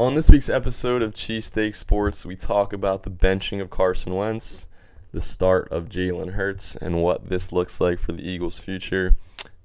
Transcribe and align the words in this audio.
On 0.00 0.14
this 0.14 0.30
week's 0.30 0.48
episode 0.48 1.02
of 1.02 1.12
Cheesesteak 1.12 1.76
Sports, 1.76 2.24
we 2.24 2.34
talk 2.34 2.72
about 2.72 3.02
the 3.02 3.10
benching 3.10 3.60
of 3.60 3.68
Carson 3.68 4.14
Wentz, 4.14 4.66
the 5.12 5.20
start 5.20 5.68
of 5.70 5.90
Jalen 5.90 6.32
Hurts, 6.32 6.74
and 6.74 7.02
what 7.02 7.28
this 7.28 7.52
looks 7.52 7.82
like 7.82 7.98
for 7.98 8.12
the 8.12 8.26
Eagles' 8.26 8.58
future. 8.58 9.18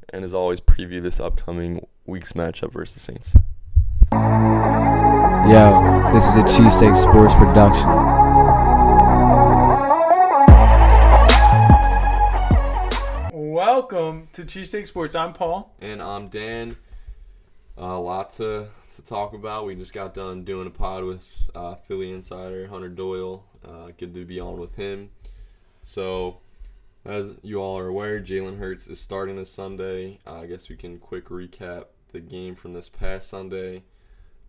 And 0.10 0.26
as 0.26 0.34
always, 0.34 0.60
preview 0.60 1.02
this 1.02 1.22
upcoming 1.22 1.88
week's 2.06 2.34
matchup 2.34 2.74
versus 2.74 2.96
the 2.96 3.00
Saints. 3.00 3.34
Yo, 4.12 6.12
this 6.12 6.28
is 6.28 6.36
a 6.36 6.44
Cheesesteak 6.44 6.98
Sports 6.98 7.34
production. 7.36 7.88
Welcome 13.32 14.28
to 14.34 14.44
Cheesesteak 14.44 14.88
Sports. 14.88 15.16
I'm 15.16 15.32
Paul. 15.32 15.74
And 15.80 16.02
I'm 16.02 16.28
Dan. 16.28 16.76
A 17.78 18.00
lot 18.00 18.30
to, 18.32 18.68
to 18.96 19.04
talk 19.04 19.34
about. 19.34 19.66
We 19.66 19.76
just 19.76 19.94
got 19.94 20.14
done 20.14 20.46
doing 20.46 20.66
a 20.66 20.70
pod 20.70 21.04
with 21.04 21.28
uh, 21.54 21.76
Philly 21.76 22.12
insider 22.12 22.68
Hunter 22.68 22.88
Doyle. 22.88 23.44
Uh, 23.66 23.92
good 23.98 24.14
to 24.14 24.24
be 24.24 24.40
on 24.40 24.60
with 24.60 24.76
him. 24.76 25.10
So, 25.82 26.38
as 27.04 27.38
you 27.44 27.62
all 27.62 27.78
are 27.78 27.88
aware, 27.88 28.22
Jalen 28.22 28.60
Hurts 28.60 28.88
is 28.88 29.02
starting 29.02 29.36
this 29.36 29.52
Sunday. 29.52 30.20
Uh, 30.26 30.42
I 30.42 30.46
guess 30.46 30.70
we 30.70 30.78
can 30.78 31.00
quick 31.00 31.26
recap 31.26 31.88
the 32.14 32.22
game 32.22 32.56
from 32.56 32.72
this 32.72 32.88
past 32.88 33.28
Sunday. 33.28 33.84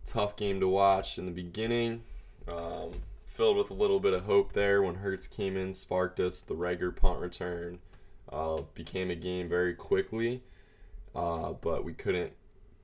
Tough 0.05 0.37
game 0.37 0.61
to 0.61 0.67
watch 0.69 1.17
in 1.17 1.25
the 1.25 1.31
beginning. 1.33 2.03
Um, 2.47 2.93
filled 3.25 3.57
with 3.57 3.71
a 3.71 3.73
little 3.73 3.99
bit 3.99 4.13
of 4.13 4.23
hope 4.23 4.53
there 4.53 4.81
when 4.81 4.95
Hurts 4.95 5.27
came 5.27 5.57
in, 5.57 5.73
sparked 5.73 6.21
us. 6.21 6.39
The 6.39 6.55
Reagor 6.55 6.95
punt 6.95 7.19
return 7.19 7.79
uh, 8.31 8.61
became 8.73 9.11
a 9.11 9.15
game 9.15 9.49
very 9.49 9.73
quickly, 9.73 10.43
uh, 11.13 11.51
but 11.51 11.83
we 11.83 11.91
couldn't 11.91 12.31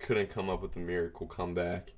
couldn't 0.03 0.29
come 0.29 0.49
up 0.49 0.61
with 0.61 0.75
a 0.75 0.79
miracle 0.79 1.25
comeback. 1.25 1.93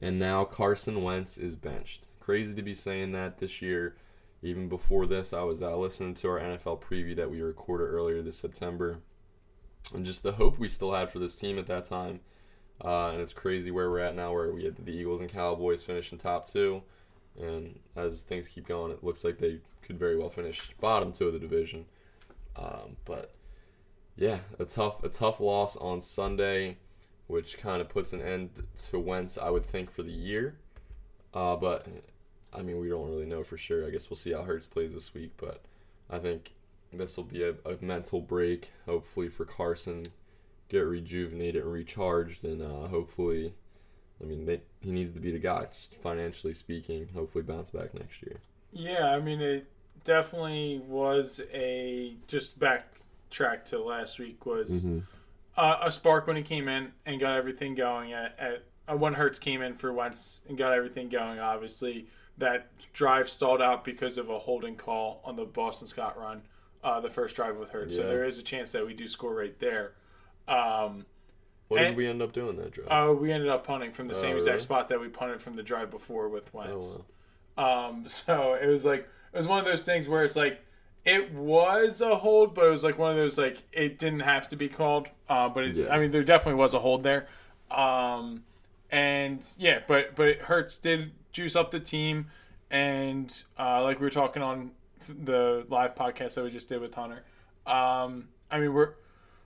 And 0.00 0.18
now 0.18 0.44
Carson 0.44 1.02
Wentz 1.02 1.38
is 1.38 1.54
benched. 1.54 2.08
Crazy 2.18 2.54
to 2.54 2.62
be 2.62 2.74
saying 2.74 3.12
that 3.12 3.38
this 3.38 3.62
year. 3.62 3.96
Even 4.42 4.68
before 4.68 5.06
this, 5.06 5.32
I 5.32 5.42
was 5.42 5.62
uh, 5.62 5.76
listening 5.76 6.14
to 6.14 6.28
our 6.28 6.40
NFL 6.40 6.80
preview 6.80 7.16
that 7.16 7.30
we 7.30 7.40
recorded 7.40 7.86
earlier 7.86 8.22
this 8.22 8.38
September, 8.38 8.98
and 9.92 10.04
just 10.04 10.22
the 10.22 10.32
hope 10.32 10.58
we 10.58 10.68
still 10.68 10.92
had 10.92 11.10
for 11.10 11.18
this 11.18 11.36
team 11.38 11.58
at 11.58 11.66
that 11.66 11.86
time. 11.86 12.20
Uh, 12.84 13.08
and 13.08 13.20
it's 13.20 13.32
crazy 13.32 13.72
where 13.72 13.90
we're 13.90 13.98
at 13.98 14.14
now, 14.14 14.32
where 14.32 14.52
we 14.52 14.64
had 14.64 14.76
the 14.76 14.92
Eagles 14.92 15.18
and 15.20 15.28
Cowboys 15.28 15.82
finishing 15.82 16.18
top 16.18 16.46
two, 16.46 16.80
and 17.40 17.80
as 17.96 18.22
things 18.22 18.48
keep 18.48 18.68
going, 18.68 18.92
it 18.92 19.02
looks 19.02 19.24
like 19.24 19.38
they 19.38 19.58
could 19.82 19.98
very 19.98 20.16
well 20.16 20.30
finish 20.30 20.72
bottom 20.80 21.10
two 21.10 21.26
of 21.26 21.32
the 21.32 21.40
division. 21.40 21.84
Um, 22.54 22.96
but 23.04 23.34
yeah, 24.16 24.38
a 24.60 24.64
tough 24.64 25.02
a 25.02 25.08
tough 25.08 25.40
loss 25.40 25.76
on 25.76 26.00
Sunday, 26.00 26.76
which 27.28 27.58
kind 27.58 27.80
of 27.80 27.88
puts 27.88 28.12
an 28.12 28.20
end 28.20 28.60
to 28.74 28.98
Wentz, 28.98 29.38
I 29.38 29.50
would 29.50 29.64
think, 29.64 29.90
for 29.90 30.02
the 30.02 30.10
year. 30.10 30.56
Uh, 31.32 31.56
but 31.56 31.86
I 32.52 32.62
mean, 32.62 32.80
we 32.80 32.88
don't 32.88 33.08
really 33.08 33.26
know 33.26 33.44
for 33.44 33.56
sure. 33.56 33.86
I 33.86 33.90
guess 33.90 34.10
we'll 34.10 34.16
see 34.16 34.32
how 34.32 34.42
Hurts 34.42 34.66
plays 34.66 34.94
this 34.94 35.14
week, 35.14 35.32
but 35.36 35.62
I 36.10 36.18
think 36.18 36.54
this 36.92 37.16
will 37.16 37.24
be 37.24 37.44
a, 37.44 37.54
a 37.64 37.76
mental 37.80 38.20
break, 38.20 38.70
hopefully 38.86 39.28
for 39.28 39.44
Carson, 39.44 40.06
get 40.68 40.80
rejuvenated 40.80 41.62
and 41.62 41.72
recharged, 41.72 42.44
and 42.44 42.62
uh, 42.62 42.88
hopefully, 42.88 43.52
I 44.22 44.24
mean, 44.24 44.46
they, 44.46 44.62
he 44.80 44.90
needs 44.90 45.12
to 45.12 45.20
be 45.20 45.30
the 45.30 45.38
guy, 45.38 45.66
just 45.70 45.96
financially 45.96 46.54
speaking. 46.54 47.08
Hopefully, 47.14 47.44
bounce 47.44 47.70
back 47.70 47.92
next 47.92 48.22
year. 48.22 48.40
Yeah, 48.72 49.10
I 49.10 49.20
mean, 49.20 49.42
it 49.42 49.66
definitely 50.04 50.80
was 50.86 51.42
a 51.52 52.14
just 52.26 52.58
backtrack 52.58 53.66
to 53.66 53.82
last 53.82 54.18
week 54.18 54.46
was 54.46 54.84
Mm-hmm. 54.84 55.00
Uh, 55.58 55.78
a 55.82 55.90
spark 55.90 56.26
when 56.28 56.36
he 56.36 56.42
came 56.42 56.68
in 56.68 56.92
and 57.04 57.18
got 57.20 57.36
everything 57.36 57.74
going 57.74 58.12
at, 58.12 58.38
at 58.38 58.62
uh, 58.88 58.96
when 58.96 59.14
Hurts 59.14 59.40
came 59.40 59.60
in 59.60 59.74
for 59.74 59.92
Wentz 59.92 60.40
and 60.48 60.56
got 60.56 60.72
everything 60.72 61.08
going. 61.08 61.40
Obviously, 61.40 62.06
that 62.38 62.68
drive 62.92 63.28
stalled 63.28 63.60
out 63.60 63.84
because 63.84 64.18
of 64.18 64.30
a 64.30 64.38
holding 64.38 64.76
call 64.76 65.20
on 65.24 65.34
the 65.34 65.44
Boston 65.44 65.88
Scott 65.88 66.16
run, 66.16 66.42
uh, 66.84 67.00
the 67.00 67.08
first 67.08 67.34
drive 67.34 67.56
with 67.56 67.70
Hurts. 67.70 67.96
So 67.96 68.02
there 68.04 68.24
is 68.24 68.38
a 68.38 68.42
chance 68.42 68.70
that 68.70 68.86
we 68.86 68.94
do 68.94 69.08
score 69.08 69.34
right 69.34 69.58
there. 69.58 69.94
Um, 70.46 71.04
What 71.66 71.80
And- 71.82 71.88
did 71.88 71.96
we 71.98 72.06
end 72.06 72.22
up 72.22 72.32
doing 72.32 72.56
that 72.56 72.70
drive? 72.70 72.88
uh, 72.90 73.12
we 73.12 73.30
ended 73.32 73.48
up 73.50 73.66
punting 73.66 73.90
from 73.92 74.06
the 74.08 74.14
Oh, 74.14 74.16
same 74.16 74.28
really? 74.36 74.38
exact 74.38 74.62
spot 74.62 74.88
that 74.88 75.00
we 75.00 75.08
punted 75.08 75.42
from 75.42 75.56
the 75.56 75.62
drive 75.64 75.90
before 75.90 76.28
with 76.30 76.54
Wentz. 76.54 76.98
oh, 76.98 77.04
wow. 77.58 77.88
Um, 77.88 78.06
so 78.08 78.54
it 78.54 78.66
was 78.68 78.84
like 78.86 79.08
it 79.32 79.36
was 79.36 79.46
one 79.48 79.58
of 79.58 79.64
those 79.66 79.82
things 79.82 80.08
where 80.08 80.22
it's 80.24 80.36
like 80.36 80.64
it 81.04 81.32
was 81.32 82.00
a 82.00 82.16
hold, 82.16 82.54
but 82.54 82.66
it 82.66 82.70
was 82.70 82.84
like 82.84 82.98
one 82.98 83.10
of 83.12 83.16
those 83.16 83.38
like 83.38 83.62
it 83.72 83.98
didn't 83.98 84.20
have 84.20 84.48
to 84.48 84.56
be 84.56 84.68
called. 84.68 85.08
Uh, 85.28 85.48
but 85.48 85.64
it, 85.64 85.76
Yeah. 85.76 85.88
I 85.94 85.98
mean, 85.98 86.10
there 86.10 86.24
definitely 86.24 86.58
was 86.60 86.74
a 86.74 86.78
hold 86.78 87.02
there. 87.02 87.28
Um, 87.70 88.44
and 88.90 89.46
yeah, 89.58 89.80
but 89.86 90.14
but 90.16 90.28
it 90.28 90.42
Hurts 90.42 90.78
did 90.78 91.12
juice 91.32 91.54
up 91.56 91.70
the 91.70 91.80
team, 91.80 92.26
and 92.70 93.34
uh, 93.58 93.82
like 93.82 94.00
we 94.00 94.06
were 94.06 94.10
talking 94.10 94.42
on 94.42 94.70
the 95.06 95.64
live 95.68 95.94
podcast 95.94 96.34
that 96.34 96.44
we 96.44 96.50
just 96.50 96.68
did 96.68 96.80
with 96.80 96.94
Hunter. 96.94 97.22
Um, 97.66 98.28
I 98.50 98.58
mean, 98.58 98.72
we're 98.72 98.92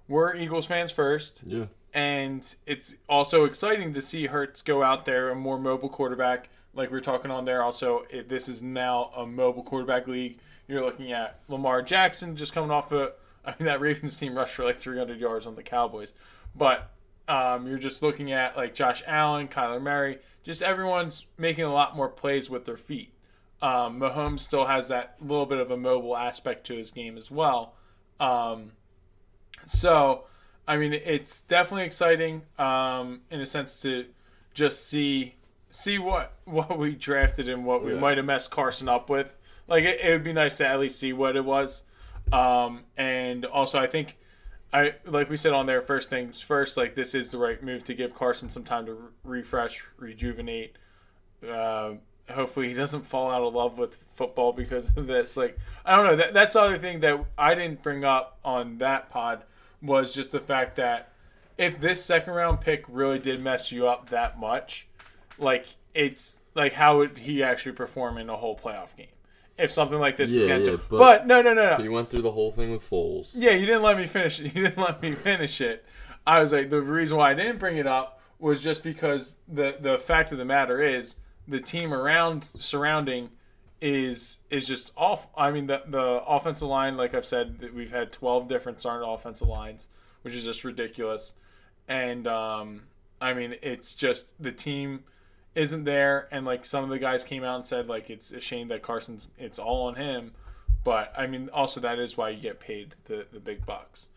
we're 0.08 0.34
Eagles 0.36 0.66
fans 0.66 0.90
first 0.90 1.42
Yeah. 1.46 1.66
and 1.94 2.54
it's 2.66 2.96
also 3.08 3.44
exciting 3.44 3.92
to 3.94 4.02
see 4.02 4.26
Hurts 4.26 4.62
go 4.62 4.82
out 4.82 5.04
there, 5.04 5.30
a 5.30 5.34
more 5.34 5.58
mobile 5.58 5.88
quarterback. 5.88 6.48
Like 6.74 6.90
we 6.90 6.98
are 6.98 7.02
talking 7.02 7.30
on 7.30 7.44
there, 7.44 7.62
also 7.62 8.04
it, 8.10 8.28
this 8.28 8.48
is 8.48 8.62
now 8.62 9.10
a 9.16 9.26
mobile 9.26 9.62
quarterback 9.62 10.06
league. 10.06 10.38
You're 10.68 10.84
looking 10.84 11.12
at 11.12 11.40
Lamar 11.48 11.82
Jackson 11.82 12.36
just 12.36 12.52
coming 12.52 12.70
off 12.70 12.92
a. 12.92 13.12
I 13.44 13.54
mean 13.58 13.66
that 13.66 13.80
Ravens 13.80 14.16
team 14.16 14.36
rushed 14.36 14.54
for 14.54 14.64
like 14.64 14.78
300 14.78 15.18
yards 15.18 15.46
on 15.46 15.56
the 15.56 15.62
Cowboys, 15.62 16.14
but 16.54 16.90
um, 17.28 17.66
you're 17.66 17.78
just 17.78 18.02
looking 18.02 18.32
at 18.32 18.56
like 18.56 18.74
Josh 18.74 19.02
Allen, 19.06 19.48
Kyler 19.48 19.82
Murray, 19.82 20.18
just 20.44 20.62
everyone's 20.62 21.26
making 21.38 21.64
a 21.64 21.72
lot 21.72 21.96
more 21.96 22.08
plays 22.08 22.48
with 22.48 22.64
their 22.64 22.76
feet. 22.76 23.12
Um, 23.60 24.00
Mahomes 24.00 24.40
still 24.40 24.66
has 24.66 24.88
that 24.88 25.16
little 25.20 25.46
bit 25.46 25.58
of 25.58 25.70
a 25.70 25.76
mobile 25.76 26.16
aspect 26.16 26.66
to 26.66 26.76
his 26.76 26.90
game 26.90 27.16
as 27.16 27.30
well. 27.30 27.74
Um, 28.18 28.72
so, 29.66 30.24
I 30.66 30.76
mean, 30.76 30.92
it's 30.92 31.42
definitely 31.42 31.84
exciting 31.84 32.42
um, 32.58 33.20
in 33.30 33.40
a 33.40 33.46
sense 33.46 33.80
to 33.82 34.06
just 34.52 34.86
see 34.86 35.36
see 35.72 35.98
what 35.98 36.34
what 36.44 36.78
we 36.78 36.94
drafted 36.94 37.48
and 37.48 37.64
what 37.64 37.82
we 37.82 37.94
Yeah. 37.94 37.98
might 38.00 38.16
have 38.18 38.26
messed 38.26 38.50
Carson 38.52 38.88
up 38.88 39.10
with. 39.10 39.36
Like, 39.66 39.82
it, 39.84 40.00
it 40.00 40.10
would 40.12 40.22
be 40.24 40.32
nice 40.32 40.58
to 40.58 40.66
at 40.66 40.78
least 40.78 40.98
see 41.00 41.12
what 41.12 41.34
it 41.34 41.44
was. 41.44 41.82
Um, 42.32 42.84
and 42.96 43.44
also, 43.44 43.78
I 43.80 43.86
think 43.88 44.18
I 44.72 44.94
like 45.04 45.28
we 45.28 45.36
said 45.36 45.52
on 45.52 45.66
there. 45.66 45.80
First 45.82 46.08
things 46.08 46.40
first, 46.40 46.76
like 46.76 46.94
this 46.94 47.14
is 47.14 47.30
the 47.30 47.38
right 47.38 47.60
move 47.62 47.82
to 47.84 47.94
give 47.94 48.14
Carson 48.14 48.48
some 48.48 48.64
time 48.64 48.86
to 48.86 48.92
re- 48.94 49.08
refresh, 49.24 49.82
rejuvenate. 49.98 50.76
Uh, 51.46 51.94
hopefully, 52.30 52.68
he 52.68 52.74
doesn't 52.74 53.02
fall 53.02 53.30
out 53.30 53.42
of 53.42 53.54
love 53.54 53.76
with 53.78 53.98
football 54.14 54.52
because 54.52 54.96
of 54.96 55.06
this. 55.06 55.36
Like 55.36 55.58
I 55.84 55.96
don't 55.96 56.04
know. 56.06 56.16
That, 56.16 56.32
that's 56.34 56.52
the 56.54 56.60
other 56.60 56.78
thing 56.78 57.00
that 57.00 57.24
I 57.36 57.54
didn't 57.54 57.82
bring 57.82 58.04
up 58.04 58.38
on 58.44 58.78
that 58.78 59.10
pod 59.10 59.42
was 59.82 60.14
just 60.14 60.30
the 60.32 60.40
fact 60.40 60.76
that 60.76 61.10
if 61.58 61.80
this 61.80 62.02
second 62.04 62.32
round 62.34 62.60
pick 62.60 62.84
really 62.88 63.18
did 63.18 63.40
mess 63.42 63.72
you 63.72 63.86
up 63.88 64.08
that 64.10 64.38
much, 64.40 64.86
like 65.38 65.66
it's 65.94 66.38
like 66.54 66.72
how 66.74 66.98
would 66.98 67.18
he 67.18 67.42
actually 67.42 67.72
perform 67.72 68.18
in 68.18 68.28
a 68.30 68.36
whole 68.36 68.56
playoff 68.58 68.94
game? 68.96 69.06
If 69.58 69.70
something 69.70 69.98
like 69.98 70.16
this 70.16 70.30
is 70.30 70.42
Yeah, 70.42 70.48
going 70.48 70.64
to, 70.64 70.70
yeah, 70.72 70.76
but, 70.88 70.98
but- 70.98 71.26
no, 71.26 71.42
no, 71.42 71.52
no, 71.54 71.76
no. 71.76 71.82
He 71.82 71.88
went 71.88 72.08
through 72.08 72.22
the 72.22 72.32
whole 72.32 72.50
thing 72.52 72.72
with 72.72 72.88
Foles. 72.88 73.34
Yeah, 73.36 73.50
you 73.52 73.66
didn't 73.66 73.82
let 73.82 73.96
me 73.98 74.06
finish 74.06 74.40
it. 74.40 74.54
You 74.54 74.62
didn't 74.62 74.78
let 74.78 75.02
me 75.02 75.12
finish 75.12 75.60
it. 75.60 75.84
I 76.26 76.40
was 76.40 76.52
like, 76.52 76.70
the 76.70 76.80
reason 76.80 77.18
why 77.18 77.32
I 77.32 77.34
didn't 77.34 77.58
bring 77.58 77.76
it 77.76 77.86
up 77.86 78.20
was 78.38 78.62
just 78.62 78.82
because 78.82 79.36
the 79.46 79.76
the 79.80 79.98
fact 79.98 80.32
of 80.32 80.38
the 80.38 80.44
matter 80.44 80.82
is 80.82 81.16
the 81.46 81.60
team 81.60 81.92
around 81.92 82.50
surrounding 82.58 83.30
is 83.80 84.38
is 84.50 84.66
just 84.66 84.92
off. 84.96 85.28
I 85.36 85.50
mean, 85.50 85.66
the 85.66 85.82
the 85.86 86.00
offensive 86.26 86.68
line, 86.68 86.96
like 86.96 87.14
I've 87.14 87.24
said, 87.24 87.58
that 87.60 87.74
we've 87.74 87.92
had 87.92 88.12
twelve 88.12 88.48
different 88.48 88.80
starting 88.80 89.08
offensive 89.08 89.48
lines, 89.48 89.88
which 90.22 90.34
is 90.34 90.44
just 90.44 90.64
ridiculous. 90.64 91.34
And 91.88 92.26
um, 92.26 92.82
I 93.20 93.34
mean, 93.34 93.56
it's 93.62 93.94
just 93.94 94.26
the 94.42 94.52
team 94.52 95.04
isn't 95.54 95.84
there, 95.84 96.28
and 96.30 96.46
like 96.46 96.64
some 96.64 96.84
of 96.84 96.90
the 96.90 96.98
guys 96.98 97.24
came 97.24 97.44
out 97.44 97.56
and 97.56 97.66
said 97.66 97.88
like 97.88 98.10
it's 98.10 98.32
a 98.32 98.40
shame 98.40 98.68
that 98.68 98.82
Carson's 98.82 99.28
it's 99.38 99.58
all 99.58 99.86
on 99.86 99.96
him. 99.96 100.32
But 100.84 101.12
I 101.16 101.26
mean, 101.26 101.48
also 101.52 101.80
that 101.80 101.98
is 101.98 102.16
why 102.16 102.30
you 102.30 102.40
get 102.40 102.60
paid 102.60 102.94
the 103.04 103.26
the 103.30 103.40
big 103.40 103.66
bucks. 103.66 104.08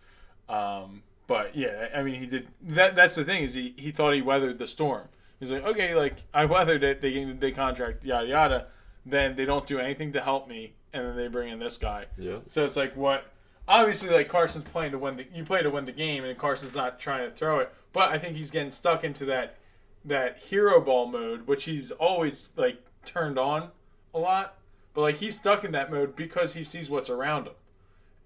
Um, 0.47 1.03
but 1.27 1.55
yeah, 1.55 1.89
I 1.95 2.03
mean, 2.03 2.15
he 2.15 2.27
did 2.27 2.47
that. 2.61 2.95
That's 2.95 3.15
the 3.15 3.25
thing 3.25 3.43
is 3.43 3.53
he, 3.53 3.73
he 3.77 3.91
thought 3.91 4.13
he 4.13 4.21
weathered 4.21 4.59
the 4.59 4.67
storm. 4.67 5.07
He's 5.39 5.51
like, 5.51 5.63
okay, 5.63 5.95
like 5.95 6.23
I 6.33 6.45
weathered 6.45 6.83
it. 6.83 7.01
They 7.01 7.11
gave 7.11 7.27
me 7.27 7.33
the 7.33 7.39
big 7.39 7.55
contract, 7.55 8.05
yada 8.05 8.27
yada. 8.27 8.67
Then 9.05 9.35
they 9.35 9.45
don't 9.45 9.65
do 9.65 9.79
anything 9.79 10.13
to 10.13 10.21
help 10.21 10.47
me, 10.47 10.73
and 10.93 11.05
then 11.05 11.15
they 11.15 11.27
bring 11.27 11.51
in 11.51 11.59
this 11.59 11.77
guy. 11.77 12.05
Yeah. 12.17 12.37
So 12.47 12.65
it's 12.65 12.75
like 12.75 12.95
what? 12.95 13.25
Obviously, 13.67 14.09
like 14.09 14.29
Carson's 14.29 14.65
playing 14.65 14.91
to 14.91 14.99
win 14.99 15.17
the. 15.17 15.25
You 15.33 15.43
play 15.43 15.61
to 15.63 15.69
win 15.69 15.85
the 15.85 15.91
game, 15.91 16.23
and 16.23 16.37
Carson's 16.37 16.75
not 16.75 16.99
trying 16.99 17.27
to 17.29 17.35
throw 17.35 17.59
it. 17.59 17.73
But 17.91 18.11
I 18.11 18.19
think 18.19 18.35
he's 18.35 18.51
getting 18.51 18.71
stuck 18.71 19.03
into 19.03 19.25
that 19.25 19.57
that 20.05 20.37
hero 20.37 20.79
ball 20.81 21.07
mode, 21.07 21.47
which 21.47 21.63
he's 21.65 21.91
always 21.91 22.47
like 22.55 22.79
turned 23.05 23.37
on 23.39 23.69
a 24.13 24.19
lot. 24.19 24.57
But 24.93 25.01
like 25.01 25.15
he's 25.17 25.35
stuck 25.37 25.63
in 25.63 25.71
that 25.73 25.91
mode 25.91 26.15
because 26.15 26.53
he 26.53 26.63
sees 26.63 26.89
what's 26.89 27.09
around 27.09 27.47
him. 27.47 27.53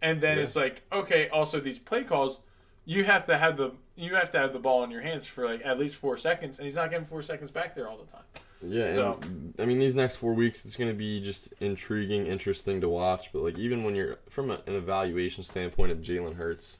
And 0.01 0.21
then 0.21 0.37
Yeah. 0.37 0.43
it's 0.43 0.55
like, 0.55 0.83
okay, 0.91 1.27
also 1.29 1.59
these 1.59 1.79
play 1.79 2.03
calls, 2.03 2.41
you 2.85 3.03
have 3.05 3.25
to 3.27 3.37
have 3.37 3.57
the 3.57 3.71
you 3.95 4.15
have 4.15 4.31
to 4.31 4.37
have 4.39 4.53
the 4.53 4.59
ball 4.59 4.83
in 4.83 4.91
your 4.91 5.01
hands 5.01 5.25
for 5.25 5.45
like 5.45 5.65
at 5.65 5.77
least 5.77 5.95
four 5.97 6.15
seconds, 6.17 6.57
and 6.57 6.65
he's 6.65 6.75
not 6.75 6.89
getting 6.89 7.05
four 7.05 7.21
seconds 7.21 7.51
back 7.51 7.75
there 7.75 7.89
all 7.89 7.97
the 7.97 8.09
time. 8.11 8.23
Yeah, 8.61 8.93
So- 8.93 9.19
I 9.57 9.65
mean 9.65 9.79
these 9.79 9.95
next 9.95 10.17
four 10.17 10.33
weeks 10.33 10.63
it's 10.65 10.75
going 10.75 10.89
to 10.89 10.95
be 10.95 11.19
just 11.21 11.53
intriguing, 11.59 12.27
interesting 12.27 12.81
to 12.81 12.89
watch. 12.89 13.31
But 13.33 13.41
like 13.41 13.57
even 13.57 13.83
when 13.83 13.95
you're 13.95 14.17
from 14.29 14.51
a, 14.51 14.55
an 14.67 14.75
evaluation 14.75 15.43
standpoint 15.43 15.91
of 15.91 15.99
Jalen 15.99 16.35
Hurts, 16.35 16.79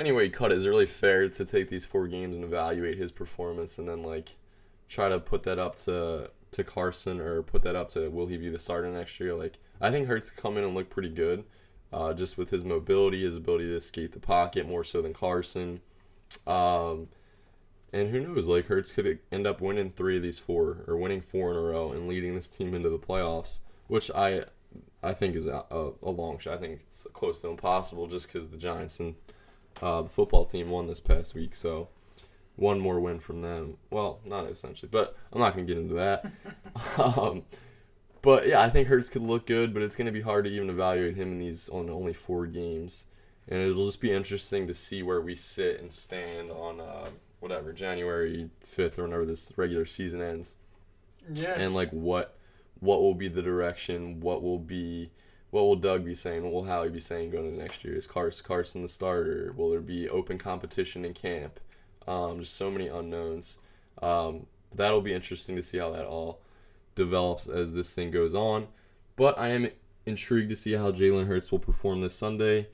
anyway, 0.00 0.24
you 0.24 0.30
cut 0.30 0.50
it, 0.50 0.56
is 0.56 0.64
it 0.64 0.68
really 0.70 0.86
fair 0.86 1.28
to 1.28 1.44
take 1.44 1.68
these 1.68 1.84
four 1.84 2.08
games 2.08 2.34
and 2.34 2.44
evaluate 2.44 2.96
his 2.96 3.12
performance 3.12 3.78
and 3.78 3.86
then 3.86 4.02
like 4.02 4.34
try 4.88 5.08
to 5.08 5.20
put 5.20 5.44
that 5.44 5.58
up 5.58 5.76
to 5.76 6.30
to 6.50 6.64
Carson 6.64 7.20
or 7.20 7.42
put 7.42 7.62
that 7.62 7.76
up 7.76 7.88
to 7.90 8.10
will 8.10 8.26
he 8.26 8.36
be 8.36 8.48
the 8.48 8.58
starter 8.58 8.90
next 8.90 9.20
year? 9.20 9.34
Like 9.34 9.58
I 9.80 9.90
think 9.90 10.08
Hurts 10.08 10.30
could 10.30 10.42
come 10.42 10.56
in 10.56 10.64
and 10.64 10.74
look 10.74 10.90
pretty 10.90 11.10
good, 11.10 11.44
uh, 11.92 12.14
just 12.14 12.38
with 12.38 12.50
his 12.50 12.64
mobility, 12.64 13.22
his 13.22 13.36
ability 13.36 13.66
to 13.66 13.76
escape 13.76 14.12
the 14.12 14.20
pocket 14.20 14.66
more 14.66 14.82
so 14.82 15.02
than 15.02 15.12
Carson. 15.12 15.80
Um, 16.46 17.08
and 17.92 18.08
who 18.08 18.20
knows? 18.20 18.48
Like 18.48 18.66
Hurts 18.66 18.92
could 18.92 19.18
end 19.30 19.46
up 19.46 19.60
winning 19.60 19.90
three 19.90 20.16
of 20.16 20.22
these 20.22 20.38
four, 20.38 20.84
or 20.86 20.96
winning 20.96 21.20
four 21.20 21.50
in 21.50 21.56
a 21.56 21.60
row, 21.60 21.92
and 21.92 22.08
leading 22.08 22.34
this 22.34 22.48
team 22.48 22.74
into 22.74 22.88
the 22.88 22.98
playoffs, 22.98 23.60
which 23.88 24.10
I, 24.12 24.44
I 25.02 25.12
think 25.12 25.34
is 25.34 25.46
a, 25.46 25.64
a, 25.70 25.90
a 26.02 26.10
long 26.10 26.38
shot. 26.38 26.54
I 26.54 26.58
think 26.58 26.80
it's 26.82 27.06
close 27.12 27.40
to 27.40 27.48
impossible, 27.48 28.06
just 28.06 28.26
because 28.26 28.48
the 28.48 28.56
Giants 28.56 29.00
and 29.00 29.14
uh, 29.82 30.02
the 30.02 30.08
football 30.08 30.44
team 30.44 30.70
won 30.70 30.86
this 30.86 31.00
past 31.00 31.34
week. 31.34 31.54
So 31.54 31.88
one 32.56 32.78
more 32.78 33.00
win 33.00 33.18
from 33.18 33.42
them. 33.42 33.76
Well, 33.90 34.20
not 34.24 34.46
essentially, 34.46 34.88
but 34.92 35.16
I'm 35.32 35.40
not 35.40 35.54
going 35.54 35.66
to 35.66 35.74
get 35.74 35.80
into 35.80 35.94
that. 35.94 36.26
um, 36.98 37.42
but 38.22 38.46
yeah, 38.46 38.60
I 38.60 38.68
think 38.68 38.86
Hurts 38.86 39.08
could 39.08 39.22
look 39.22 39.46
good, 39.46 39.72
but 39.72 39.82
it's 39.82 39.96
going 39.96 40.06
to 40.06 40.12
be 40.12 40.20
hard 40.20 40.44
to 40.44 40.50
even 40.50 40.68
evaluate 40.68 41.16
him 41.16 41.32
in 41.32 41.38
these 41.38 41.68
on 41.70 41.88
only 41.88 42.12
four 42.12 42.46
games, 42.46 43.06
and 43.48 43.60
it'll 43.60 43.86
just 43.86 44.00
be 44.00 44.12
interesting 44.12 44.66
to 44.66 44.74
see 44.74 45.02
where 45.02 45.22
we 45.22 45.34
sit 45.34 45.80
and 45.80 45.90
stand 45.90 46.50
on 46.50 46.80
uh, 46.80 47.08
whatever 47.40 47.72
January 47.72 48.50
fifth 48.62 48.98
or 48.98 49.04
whenever 49.04 49.24
this 49.24 49.52
regular 49.56 49.86
season 49.86 50.20
ends, 50.20 50.58
Yeah, 51.32 51.54
and 51.56 51.74
like 51.74 51.90
what 51.90 52.36
what 52.80 53.00
will 53.00 53.14
be 53.14 53.28
the 53.28 53.42
direction, 53.42 54.20
what 54.20 54.42
will 54.42 54.58
be 54.58 55.10
what 55.50 55.62
will 55.62 55.76
Doug 55.76 56.04
be 56.04 56.14
saying, 56.14 56.42
what 56.44 56.52
will 56.52 56.64
Howie 56.64 56.90
be 56.90 57.00
saying 57.00 57.30
going 57.30 57.46
into 57.46 57.58
next 57.58 57.84
year? 57.84 57.94
Is 57.94 58.06
Carson 58.06 58.44
Carson 58.46 58.82
the 58.82 58.88
starter? 58.88 59.52
Will 59.56 59.70
there 59.70 59.80
be 59.80 60.08
open 60.08 60.38
competition 60.38 61.04
in 61.04 61.12
camp? 61.12 61.58
Um, 62.06 62.40
just 62.40 62.54
so 62.54 62.70
many 62.70 62.88
unknowns. 62.88 63.58
Um, 64.00 64.46
that'll 64.74 65.00
be 65.00 65.12
interesting 65.12 65.56
to 65.56 65.62
see 65.62 65.78
how 65.78 65.90
that 65.90 66.06
all 66.06 66.40
develops 66.94 67.48
as 67.48 67.72
this 67.72 67.92
thing 67.92 68.10
goes 68.10 68.34
on. 68.34 68.68
But 69.16 69.38
I 69.38 69.48
am 69.48 69.68
intrigued 70.06 70.50
to 70.50 70.56
see 70.56 70.72
how 70.72 70.92
Jalen 70.92 71.26
Hurts 71.26 71.50
will 71.50 71.58
perform 71.58 72.00
this 72.00 72.14
Sunday. 72.14 72.68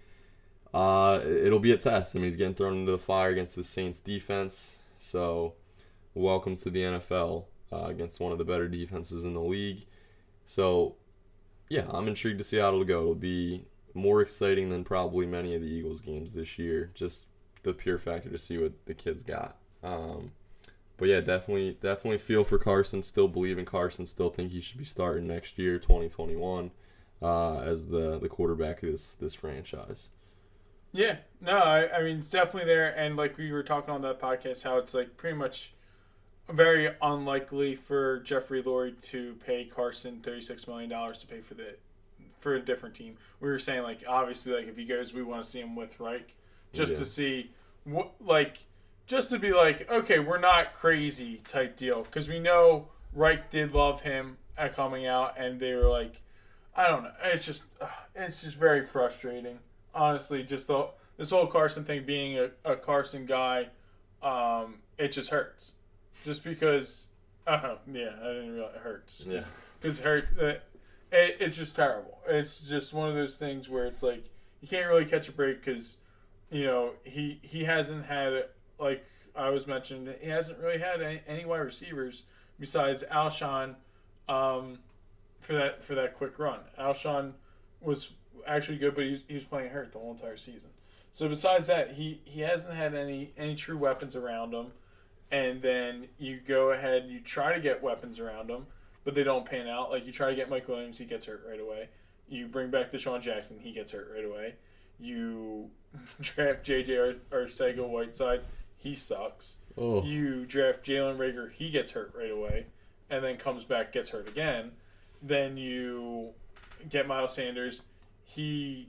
Uh, 0.74 1.20
it'll 1.24 1.58
be 1.58 1.72
a 1.72 1.76
test. 1.76 2.14
I 2.14 2.18
mean, 2.18 2.28
he's 2.28 2.36
getting 2.36 2.54
thrown 2.54 2.76
into 2.76 2.92
the 2.92 2.98
fire 2.98 3.30
against 3.30 3.56
the 3.56 3.64
Saints 3.64 4.00
defense. 4.00 4.82
So, 4.98 5.54
welcome 6.14 6.56
to 6.56 6.70
the 6.70 6.82
NFL 6.82 7.44
uh, 7.72 7.84
against 7.86 8.20
one 8.20 8.32
of 8.32 8.38
the 8.38 8.44
better 8.44 8.68
defenses 8.68 9.24
in 9.24 9.32
the 9.32 9.40
league. 9.40 9.86
So, 10.44 10.96
yeah, 11.68 11.86
I'm 11.90 12.08
intrigued 12.08 12.38
to 12.38 12.44
see 12.44 12.58
how 12.58 12.68
it'll 12.68 12.84
go. 12.84 13.00
It'll 13.02 13.14
be 13.14 13.64
more 13.94 14.20
exciting 14.22 14.68
than 14.70 14.84
probably 14.84 15.26
many 15.26 15.54
of 15.54 15.62
the 15.62 15.68
Eagles 15.68 16.00
games 16.00 16.34
this 16.34 16.58
year. 16.58 16.90
Just 16.94 17.26
the 17.62 17.74
pure 17.74 17.98
factor 17.98 18.30
to 18.30 18.38
see 18.38 18.58
what 18.58 18.72
the 18.86 18.94
kids 18.94 19.22
got. 19.22 19.56
Um, 19.82 20.32
but 20.96 21.08
yeah, 21.08 21.20
definitely, 21.20 21.76
definitely 21.80 22.18
feel 22.18 22.44
for 22.44 22.58
Carson. 22.58 23.02
Still 23.02 23.28
believe 23.28 23.58
in 23.58 23.64
Carson. 23.64 24.06
Still 24.06 24.30
think 24.30 24.50
he 24.52 24.60
should 24.60 24.78
be 24.78 24.84
starting 24.84 25.26
next 25.26 25.58
year, 25.58 25.78
2021, 25.78 26.70
uh, 27.22 27.60
as 27.60 27.86
the 27.88 28.18
the 28.18 28.28
quarterback 28.28 28.82
of 28.82 28.90
this 28.90 29.14
this 29.14 29.34
franchise. 29.34 30.10
yeah. 30.92 31.16
No, 31.40 31.58
I, 31.58 31.98
I 31.98 32.02
mean 32.02 32.18
it's 32.20 32.30
definitely 32.30 32.66
there, 32.66 32.96
and 32.98 33.16
like 33.16 33.36
we 33.38 33.52
were 33.52 33.62
talking 33.62 33.92
on 33.94 34.02
that 34.02 34.20
podcast, 34.20 34.62
how 34.62 34.78
it's 34.78 34.94
like 34.94 35.16
pretty 35.16 35.36
much 35.36 35.74
very 36.50 36.90
unlikely 37.02 37.74
for 37.74 38.20
Jeffrey 38.20 38.62
Lurie 38.62 39.00
to 39.10 39.34
pay 39.44 39.64
Carson 39.64 40.20
thirty 40.22 40.40
six 40.40 40.66
million 40.68 40.88
dollars 40.90 41.18
to 41.18 41.26
pay 41.26 41.40
for 41.40 41.54
the 41.54 41.76
for 42.38 42.54
a 42.54 42.60
different 42.60 42.94
team. 42.94 43.16
We 43.40 43.48
were 43.48 43.58
saying 43.58 43.82
like 43.82 44.04
obviously 44.06 44.52
like 44.54 44.68
if 44.68 44.76
he 44.76 44.84
goes, 44.84 45.12
we 45.12 45.22
want 45.22 45.42
to 45.44 45.48
see 45.50 45.60
him 45.60 45.74
with 45.74 45.98
Reich 45.98 46.34
just 46.72 46.92
Yeah. 46.92 46.98
to 46.98 47.04
see 47.04 47.50
what 47.84 48.12
like 48.20 48.58
just 49.06 49.30
to 49.30 49.38
be 49.38 49.52
like 49.52 49.90
okay, 49.90 50.18
we're 50.18 50.38
not 50.38 50.72
crazy 50.72 51.40
type 51.48 51.76
deal 51.76 52.02
because 52.02 52.28
we 52.28 52.38
know 52.38 52.88
Reich 53.12 53.50
did 53.50 53.72
love 53.74 54.02
him 54.02 54.36
at 54.58 54.74
coming 54.74 55.06
out, 55.06 55.34
and 55.38 55.58
they 55.60 55.74
were 55.74 55.88
like, 55.88 56.20
I 56.74 56.86
don't 56.86 57.02
know, 57.04 57.12
it's 57.24 57.44
just 57.44 57.64
it's 58.14 58.42
just 58.42 58.56
very 58.56 58.86
frustrating, 58.86 59.58
honestly. 59.94 60.42
Just 60.42 60.66
the 60.66 60.88
this 61.16 61.30
whole 61.30 61.46
Carson 61.46 61.84
thing 61.84 62.04
being 62.04 62.38
a, 62.38 62.50
a 62.64 62.76
Carson 62.76 63.24
guy, 63.26 63.68
um, 64.22 64.76
it 64.98 65.08
just 65.12 65.30
hurts, 65.30 65.72
just 66.24 66.44
because. 66.44 67.08
Uh, 67.46 67.76
yeah, 67.92 68.10
I 68.22 68.28
didn't 68.32 68.54
realize 68.54 68.74
it 68.74 68.80
hurts 68.80 69.24
Yeah. 69.26 69.44
because 69.80 70.00
it 70.00 70.04
hurts. 70.04 70.32
Uh, 70.36 70.58
it, 71.12 71.36
it's 71.38 71.56
just 71.56 71.76
terrible. 71.76 72.18
It's 72.28 72.68
just 72.68 72.92
one 72.92 73.08
of 73.08 73.14
those 73.14 73.36
things 73.36 73.68
where 73.68 73.86
it's 73.86 74.02
like 74.02 74.24
you 74.60 74.66
can't 74.68 74.88
really 74.88 75.04
catch 75.04 75.28
a 75.28 75.32
break 75.32 75.64
because 75.64 75.98
you 76.50 76.64
know 76.64 76.94
he 77.04 77.38
he 77.42 77.62
hasn't 77.64 78.06
had 78.06 78.46
like 78.80 79.04
I 79.36 79.50
was 79.50 79.66
mentioned 79.68 80.12
he 80.20 80.28
hasn't 80.28 80.58
really 80.58 80.78
had 80.78 81.00
any, 81.00 81.20
any 81.28 81.44
wide 81.44 81.58
receivers 81.58 82.24
besides 82.58 83.04
Alshon 83.12 83.76
um, 84.28 84.78
for 85.40 85.52
that 85.52 85.84
for 85.84 85.94
that 85.94 86.16
quick 86.16 86.38
run. 86.40 86.58
Alshon 86.80 87.32
was 87.80 88.14
actually 88.44 88.78
good, 88.78 88.96
but 88.96 89.04
he 89.04 89.10
was, 89.12 89.20
he 89.28 89.34
was 89.34 89.44
playing 89.44 89.70
hurt 89.70 89.92
the 89.92 89.98
whole 90.00 90.10
entire 90.10 90.36
season. 90.36 90.70
So 91.12 91.28
besides 91.28 91.68
that, 91.68 91.92
he, 91.92 92.20
he 92.24 92.40
hasn't 92.40 92.74
had 92.74 92.92
any 92.94 93.30
any 93.38 93.54
true 93.54 93.78
weapons 93.78 94.16
around 94.16 94.52
him. 94.52 94.72
And 95.30 95.60
then 95.60 96.08
you 96.18 96.40
go 96.46 96.70
ahead, 96.70 97.06
you 97.08 97.20
try 97.20 97.52
to 97.52 97.60
get 97.60 97.82
weapons 97.82 98.20
around 98.20 98.48
him, 98.48 98.66
but 99.04 99.14
they 99.14 99.24
don't 99.24 99.44
pan 99.44 99.66
out. 99.66 99.90
Like 99.90 100.06
you 100.06 100.12
try 100.12 100.30
to 100.30 100.36
get 100.36 100.48
Mike 100.48 100.68
Williams, 100.68 100.98
he 100.98 101.04
gets 101.04 101.26
hurt 101.26 101.44
right 101.48 101.60
away. 101.60 101.88
You 102.28 102.46
bring 102.46 102.70
back 102.70 102.92
DeSean 102.92 103.20
Jackson, 103.20 103.58
he 103.60 103.72
gets 103.72 103.90
hurt 103.90 104.10
right 104.14 104.24
away. 104.24 104.54
You 104.98 105.70
draft 106.20 106.64
JJ 106.64 107.18
Ar- 107.32 107.40
Arcega 107.42 107.86
Whiteside, 107.88 108.42
he 108.76 108.94
sucks. 108.94 109.58
Oh, 109.78 110.02
You 110.02 110.46
draft 110.46 110.84
Jalen 110.84 111.18
Reagor, 111.18 111.50
he 111.52 111.70
gets 111.70 111.90
hurt 111.90 112.12
right 112.16 112.30
away, 112.30 112.66
and 113.10 113.22
then 113.22 113.36
comes 113.36 113.64
back, 113.64 113.92
gets 113.92 114.08
hurt 114.08 114.28
again. 114.28 114.72
Then 115.22 115.56
you 115.56 116.30
get 116.88 117.06
Miles 117.06 117.34
Sanders, 117.34 117.82
he 118.24 118.88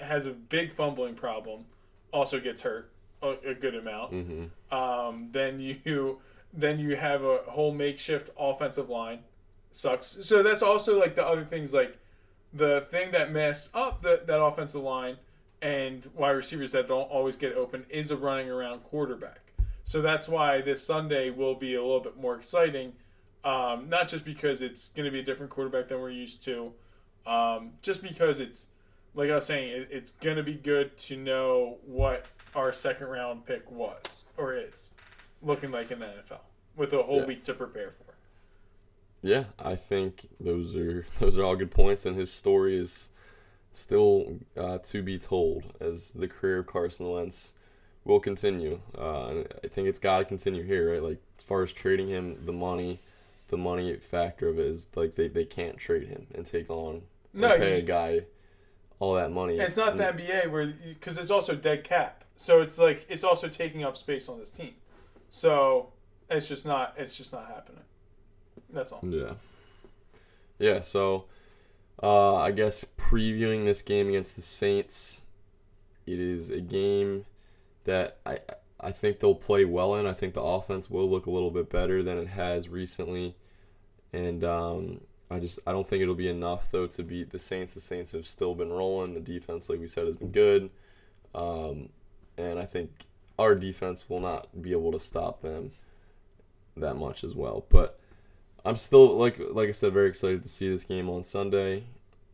has 0.00 0.26
a 0.26 0.30
big 0.30 0.72
fumbling 0.72 1.14
problem, 1.14 1.64
also 2.12 2.40
gets 2.40 2.62
hurt 2.62 2.92
a, 3.22 3.34
a 3.50 3.54
good 3.54 3.74
amount. 3.74 4.12
hmm 4.12 4.44
Um, 4.74 5.28
then 5.32 5.60
you 5.60 6.18
then 6.52 6.78
you 6.78 6.96
have 6.96 7.22
a 7.22 7.38
whole 7.48 7.72
makeshift 7.72 8.30
offensive 8.38 8.88
line, 8.88 9.20
sucks. 9.72 10.18
So 10.22 10.42
that's 10.42 10.62
also 10.62 10.98
like 10.98 11.14
the 11.14 11.26
other 11.26 11.44
things 11.44 11.72
like 11.74 11.98
the 12.52 12.86
thing 12.90 13.10
that 13.12 13.32
messed 13.32 13.70
up 13.74 14.02
the, 14.02 14.22
that 14.26 14.40
offensive 14.40 14.80
line 14.82 15.16
and 15.60 16.06
wide 16.14 16.30
receivers 16.30 16.72
that 16.72 16.88
don't 16.88 17.10
always 17.10 17.36
get 17.36 17.54
open 17.54 17.84
is 17.88 18.10
a 18.10 18.16
running 18.16 18.48
around 18.50 18.82
quarterback. 18.84 19.52
So 19.84 20.02
that's 20.02 20.28
why 20.28 20.60
this 20.62 20.82
Sunday 20.82 21.30
will 21.30 21.54
be 21.54 21.74
a 21.74 21.82
little 21.82 22.00
bit 22.00 22.16
more 22.16 22.34
exciting. 22.34 22.92
Um, 23.44 23.88
not 23.88 24.08
just 24.08 24.24
because 24.24 24.60
it's 24.62 24.88
going 24.88 25.04
to 25.04 25.10
be 25.12 25.20
a 25.20 25.22
different 25.22 25.50
quarterback 25.50 25.88
than 25.88 26.00
we're 26.00 26.10
used 26.10 26.42
to, 26.44 26.72
um, 27.26 27.72
just 27.80 28.02
because 28.02 28.40
it's 28.40 28.68
like 29.16 29.30
I 29.30 29.34
was 29.34 29.46
saying, 29.46 29.70
it, 29.70 29.88
it's 29.90 30.12
going 30.12 30.36
to 30.36 30.42
be 30.44 30.54
good 30.54 30.96
to 30.98 31.16
know 31.16 31.78
what 31.84 32.26
our 32.54 32.72
second 32.72 33.08
round 33.08 33.44
pick 33.44 33.68
was 33.70 34.24
or 34.36 34.54
is 34.54 34.92
looking 35.42 35.70
like 35.72 35.90
in 35.90 35.98
the 35.98 36.06
NFL 36.06 36.38
with 36.76 36.92
a 36.92 37.02
whole 37.02 37.20
Yeah. 37.20 37.26
week 37.26 37.44
to 37.44 37.54
prepare 37.54 37.90
for. 37.90 38.04
Yeah, 39.22 39.44
I 39.58 39.74
think 39.74 40.26
those 40.38 40.76
are 40.76 41.04
those 41.18 41.36
are 41.36 41.42
all 41.42 41.56
good 41.56 41.70
points, 41.72 42.06
and 42.06 42.16
his 42.16 42.32
story 42.32 42.76
is 42.78 43.10
still 43.72 44.38
uh, 44.56 44.78
to 44.78 45.02
be 45.02 45.18
told 45.18 45.64
as 45.80 46.12
the 46.12 46.28
career 46.28 46.58
of 46.60 46.66
Carson 46.66 47.10
Wentz 47.10 47.54
will 48.04 48.20
continue. 48.20 48.80
Uh, 48.96 49.26
and 49.28 49.48
I 49.64 49.66
think 49.66 49.88
it's 49.88 49.98
got 49.98 50.18
to 50.18 50.24
continue 50.24 50.62
here, 50.62 50.92
right? 50.92 51.02
Like 51.02 51.18
as 51.38 51.44
far 51.44 51.62
as 51.62 51.72
trading 51.72 52.08
him, 52.08 52.38
the 52.38 52.52
money, 52.52 53.00
the 53.48 53.56
money 53.56 53.94
factor 53.96 54.48
of 54.48 54.58
it 54.58 54.66
is 54.66 54.88
like 54.94 55.14
they, 55.14 55.28
they 55.28 55.44
can't 55.44 55.76
trade 55.76 56.06
him 56.08 56.26
and 56.34 56.46
take 56.46 56.70
on 56.70 57.02
and 57.34 57.42
pay 57.42 57.78
a 57.80 57.82
guy 57.82 58.20
all 58.98 59.14
that 59.14 59.30
money. 59.30 59.56
It's 59.56 59.76
not 59.76 59.96
the 59.96 60.04
NBA 60.04 60.50
where 60.50 60.66
because 60.66 61.18
it's 61.18 61.30
also 61.30 61.54
dead 61.54 61.84
cap, 61.84 62.24
so 62.36 62.60
it's 62.60 62.78
like 62.78 63.06
it's 63.08 63.24
also 63.24 63.48
taking 63.48 63.84
up 63.84 63.96
space 63.96 64.28
on 64.28 64.38
this 64.38 64.50
team. 64.50 64.74
So 65.28 65.92
it's 66.30 66.48
just 66.48 66.66
not 66.66 66.94
it's 66.96 67.16
just 67.16 67.32
not 67.32 67.46
happening. 67.46 67.82
That's 68.72 68.92
all. 68.92 69.00
Yeah. 69.02 69.34
Yeah, 70.58 70.80
so 70.80 71.26
uh, 72.02 72.36
I 72.36 72.50
guess 72.50 72.84
previewing 72.96 73.64
this 73.64 73.82
game 73.82 74.08
against 74.08 74.36
the 74.36 74.42
Saints, 74.42 75.24
it 76.06 76.18
is 76.18 76.50
a 76.50 76.60
game 76.60 77.26
that 77.84 78.18
I 78.24 78.38
I 78.80 78.92
think 78.92 79.18
they'll 79.18 79.34
play 79.34 79.64
well 79.64 79.94
in. 79.96 80.06
I 80.06 80.12
think 80.12 80.34
the 80.34 80.42
offense 80.42 80.90
will 80.90 81.08
look 81.08 81.26
a 81.26 81.30
little 81.30 81.50
bit 81.50 81.70
better 81.70 82.02
than 82.02 82.18
it 82.18 82.28
has 82.28 82.68
recently, 82.68 83.34
and 84.12 84.44
um, 84.44 85.00
I 85.30 85.40
just 85.40 85.58
I 85.66 85.72
don't 85.72 85.86
think 85.86 86.02
it'll 86.02 86.14
be 86.14 86.28
enough 86.28 86.70
though 86.70 86.86
to 86.86 87.02
beat 87.02 87.30
the 87.30 87.38
Saints. 87.38 87.74
The 87.74 87.80
Saints 87.80 88.12
have 88.12 88.26
still 88.26 88.54
been 88.54 88.72
rolling. 88.72 89.14
The 89.14 89.20
defense, 89.20 89.68
like 89.68 89.80
we 89.80 89.86
said, 89.86 90.06
has 90.06 90.16
been 90.16 90.30
good. 90.30 90.70
Um, 91.34 91.88
and 92.38 92.58
I 92.58 92.64
think 92.64 92.90
our 93.38 93.54
defense 93.54 94.08
will 94.08 94.20
not 94.20 94.62
be 94.62 94.72
able 94.72 94.92
to 94.92 95.00
stop 95.00 95.42
them 95.42 95.72
that 96.76 96.94
much 96.94 97.24
as 97.24 97.34
well. 97.34 97.66
But 97.68 97.98
I'm 98.64 98.76
still 98.76 99.16
like 99.16 99.38
like 99.50 99.68
I 99.68 99.72
said, 99.72 99.92
very 99.92 100.08
excited 100.08 100.42
to 100.42 100.48
see 100.48 100.68
this 100.68 100.84
game 100.84 101.08
on 101.08 101.22
Sunday. 101.22 101.84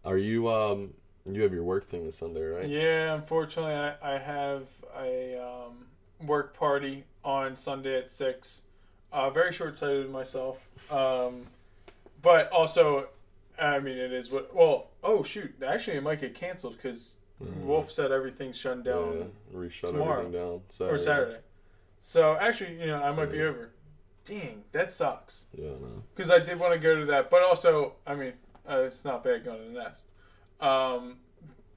Are 0.05 0.19
you 0.19 0.51
um 0.51 0.95
you 1.25 1.43
have 1.43 1.53
your 1.53 1.65
work 1.65 1.85
thing 1.85 2.05
this 2.05 2.17
Sunday, 2.17 2.43
right? 2.43 2.69
Yeah, 2.69 3.15
unfortunately, 3.15 3.75
I, 3.75 4.17
I 4.17 4.19
have 4.19 4.67
a 4.99 5.41
um, 5.41 5.87
work 6.27 6.57
party 6.57 7.05
on 7.25 7.57
Sunday 7.57 7.97
at 7.99 8.11
6. 8.11 8.63
Uh, 9.13 9.31
very 9.31 9.53
short 9.53 9.77
sighted 9.77 10.11
myself. 10.11 10.69
Um, 10.91 11.45
but 12.23 12.51
also, 12.51 13.09
I 13.59 13.79
mean, 13.81 13.99
it 13.99 14.13
is 14.13 14.31
what. 14.31 14.55
Well, 14.55 14.91
oh, 15.03 15.23
shoot. 15.23 15.53
Actually, 15.67 15.99
it 15.99 16.03
might 16.03 16.21
get 16.21 16.35
canceled 16.35 16.77
because 16.77 17.17
Wolf 17.41 17.91
said 17.91 18.13
everything's 18.13 18.57
shutting 18.57 18.83
down. 18.83 19.31
Yeah, 19.53 19.59
reshut 19.59 19.87
tomorrow. 19.87 20.27
everything 20.27 20.33
down. 20.33 20.89
or 20.89 20.99
Saturday. 20.99 21.39
So 21.99 22.37
actually, 22.41 22.81
you 22.81 22.87
know, 22.87 23.03
I 23.03 23.13
might 23.13 23.31
be 23.31 23.43
over. 23.43 23.71
Dang, 24.25 24.65
that 24.73 24.93
sucks. 24.93 25.45
Yeah. 25.55 25.71
Because 26.15 26.31
I 26.31 26.39
did 26.39 26.59
want 26.59 26.73
to 26.73 26.79
go 26.79 26.97
to 26.97 27.05
that, 27.07 27.31
but 27.31 27.43
also, 27.43 27.95
I 28.07 28.15
mean, 28.15 28.33
uh, 28.69 28.79
it's 28.81 29.05
not 29.05 29.25
bad 29.25 29.45
going 29.45 29.59
to 29.59 29.73
the 29.73 29.81
nest. 29.81 30.05
Um, 30.61 31.17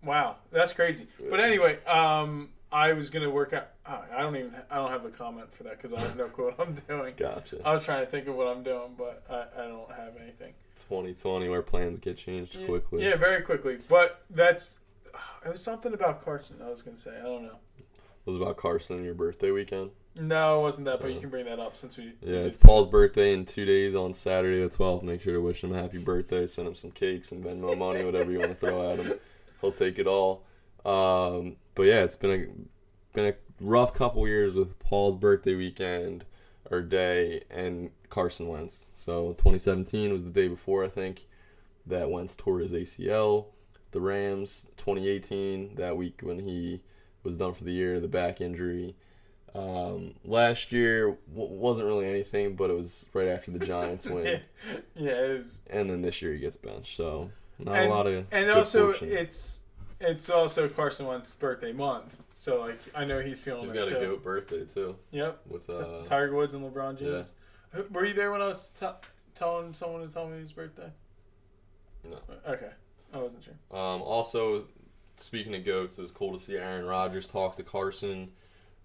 wow, 0.03 0.37
that's 0.51 0.73
crazy. 0.73 1.07
But 1.29 1.39
anyway, 1.39 1.83
um, 1.85 2.49
I 2.75 2.91
was 2.91 3.09
gonna 3.09 3.29
work 3.29 3.53
out. 3.53 3.69
I 3.85 4.21
don't 4.21 4.35
even. 4.35 4.53
I 4.69 4.75
don't 4.75 4.91
have 4.91 5.05
a 5.05 5.09
comment 5.09 5.47
for 5.55 5.63
that 5.63 5.81
because 5.81 5.93
I 5.97 6.01
have 6.05 6.17
no 6.17 6.27
clue 6.27 6.47
what 6.51 6.59
I'm 6.59 6.73
doing. 6.89 7.13
Gotcha. 7.15 7.61
I 7.63 7.73
was 7.73 7.85
trying 7.85 8.03
to 8.05 8.11
think 8.11 8.27
of 8.27 8.35
what 8.35 8.47
I'm 8.47 8.63
doing, 8.63 8.95
but 8.97 9.23
I, 9.29 9.63
I 9.63 9.67
don't 9.67 9.89
have 9.91 10.17
anything. 10.21 10.53
2020, 10.89 11.47
where 11.47 11.61
plans 11.61 11.99
get 11.99 12.17
changed 12.17 12.57
quickly. 12.65 13.05
Yeah, 13.05 13.15
very 13.15 13.41
quickly. 13.43 13.77
But 13.89 14.21
that's. 14.29 14.75
It 15.45 15.51
was 15.53 15.63
something 15.63 15.93
about 15.93 16.25
Carson. 16.25 16.57
I 16.61 16.69
was 16.69 16.81
gonna 16.81 16.97
say. 16.97 17.11
I 17.17 17.23
don't 17.23 17.43
know. 17.43 17.59
It 17.79 18.25
was 18.25 18.35
about 18.35 18.57
Carson 18.57 18.97
and 18.97 19.05
your 19.05 19.13
birthday 19.13 19.51
weekend. 19.51 19.91
No, 20.17 20.59
it 20.59 20.61
wasn't 20.63 20.85
that. 20.85 20.99
But 20.99 21.11
you 21.11 21.17
Uh, 21.17 21.21
can 21.21 21.29
bring 21.29 21.45
that 21.45 21.59
up 21.59 21.77
since 21.77 21.95
we. 21.95 22.11
Yeah, 22.21 22.39
it's 22.39 22.57
Paul's 22.57 22.87
birthday 22.87 23.31
in 23.33 23.45
two 23.45 23.63
days 23.63 23.95
on 23.95 24.13
Saturday 24.13 24.59
the 24.61 24.69
12th. 24.69 25.03
Make 25.03 25.21
sure 25.21 25.33
to 25.33 25.41
wish 25.41 25.63
him 25.63 25.71
a 25.73 25.81
happy 25.81 25.99
birthday. 25.99 26.45
Send 26.45 26.67
him 26.67 26.75
some 26.75 26.91
cakes 26.91 27.31
and 27.31 27.41
Venmo 27.41 27.77
money, 27.77 28.03
whatever 28.03 28.31
you 28.31 28.39
want 28.39 28.51
to 28.51 28.55
throw 28.55 28.91
at 28.91 28.99
him. 28.99 29.13
He'll 29.61 29.71
take 29.71 29.97
it 29.99 30.07
all. 30.07 30.43
Um, 30.85 31.55
but 31.75 31.83
yeah, 31.83 32.03
it's 32.03 32.15
been 32.15 32.31
a 32.31 33.13
been 33.13 33.27
a 33.27 33.35
rough 33.61 33.93
couple 33.93 34.27
years 34.27 34.55
with 34.55 34.79
Paul's 34.79 35.15
birthday 35.15 35.55
weekend 35.55 36.25
or 36.71 36.81
day 36.81 37.43
and 37.49 37.91
Carson 38.09 38.47
Wentz. 38.47 38.91
So 38.93 39.29
2017 39.33 40.11
was 40.11 40.23
the 40.23 40.29
day 40.29 40.47
before 40.47 40.83
I 40.83 40.87
think 40.89 41.27
that 41.85 42.09
Wentz 42.09 42.35
tore 42.35 42.59
his 42.59 42.73
ACL. 42.73 43.45
The 43.91 44.01
Rams 44.01 44.69
2018 44.77 45.75
that 45.75 45.95
week 45.95 46.19
when 46.21 46.39
he 46.39 46.81
was 47.23 47.37
done 47.37 47.53
for 47.53 47.63
the 47.63 47.71
year, 47.71 47.99
the 47.99 48.07
back 48.07 48.41
injury. 48.41 48.95
Um, 49.53 50.15
last 50.25 50.73
year 50.73 51.17
w- 51.33 51.53
wasn't 51.53 51.87
really 51.87 52.07
anything, 52.07 52.55
but 52.57 52.69
it 52.69 52.73
was 52.75 53.07
right 53.13 53.29
after 53.29 53.51
the 53.51 53.65
Giants 53.65 54.05
win, 54.05 54.41
yeah, 54.95 55.11
it 55.11 55.37
was, 55.39 55.61
and 55.69 55.89
then 55.89 56.01
this 56.01 56.21
year 56.21 56.33
he 56.33 56.39
gets 56.39 56.57
benched. 56.57 56.97
So 56.97 57.31
not 57.57 57.77
and, 57.77 57.87
a 57.87 57.89
lot 57.89 58.05
of 58.05 58.25
and 58.33 58.51
also 58.51 58.91
fortune. 58.91 59.13
it's 59.13 59.61
it's 59.99 60.29
also 60.29 60.67
Carson 60.67 61.05
Wentz's 61.05 61.33
birthday 61.33 61.71
month, 61.71 62.21
so 62.33 62.61
like 62.61 62.79
I 62.93 63.05
know 63.05 63.19
he's 63.19 63.39
feeling 63.39 63.63
He's 63.63 63.73
got 63.73 63.87
a 63.87 63.91
goat 63.91 64.23
birthday 64.23 64.65
too 64.65 64.95
Yep, 65.11 65.41
with 65.47 65.69
uh, 65.69 66.03
Tiger 66.03 66.35
Woods 66.35 66.53
and 66.53 66.63
LeBron 66.63 66.97
James. 66.99 67.33
Were 67.91 68.05
you 68.05 68.13
there 68.13 68.31
when 68.31 68.41
I 68.41 68.47
was 68.47 68.69
t- 68.79 68.85
telling 69.33 69.73
someone 69.73 70.07
to 70.07 70.13
tell 70.13 70.27
me 70.27 70.39
his 70.39 70.53
birthday? 70.53 70.89
No. 72.09 72.17
Okay, 72.47 72.69
I 73.13 73.17
wasn't 73.17 73.43
sure. 73.43 73.55
Um, 73.71 74.01
also, 74.01 74.65
speaking 75.15 75.55
of 75.55 75.65
goats, 75.65 75.97
it 75.97 76.01
was 76.01 76.11
cool 76.11 76.33
to 76.33 76.39
see 76.39 76.55
Aaron 76.55 76.85
Rodgers 76.85 77.27
talk 77.27 77.55
to 77.57 77.63
Carson 77.63 78.31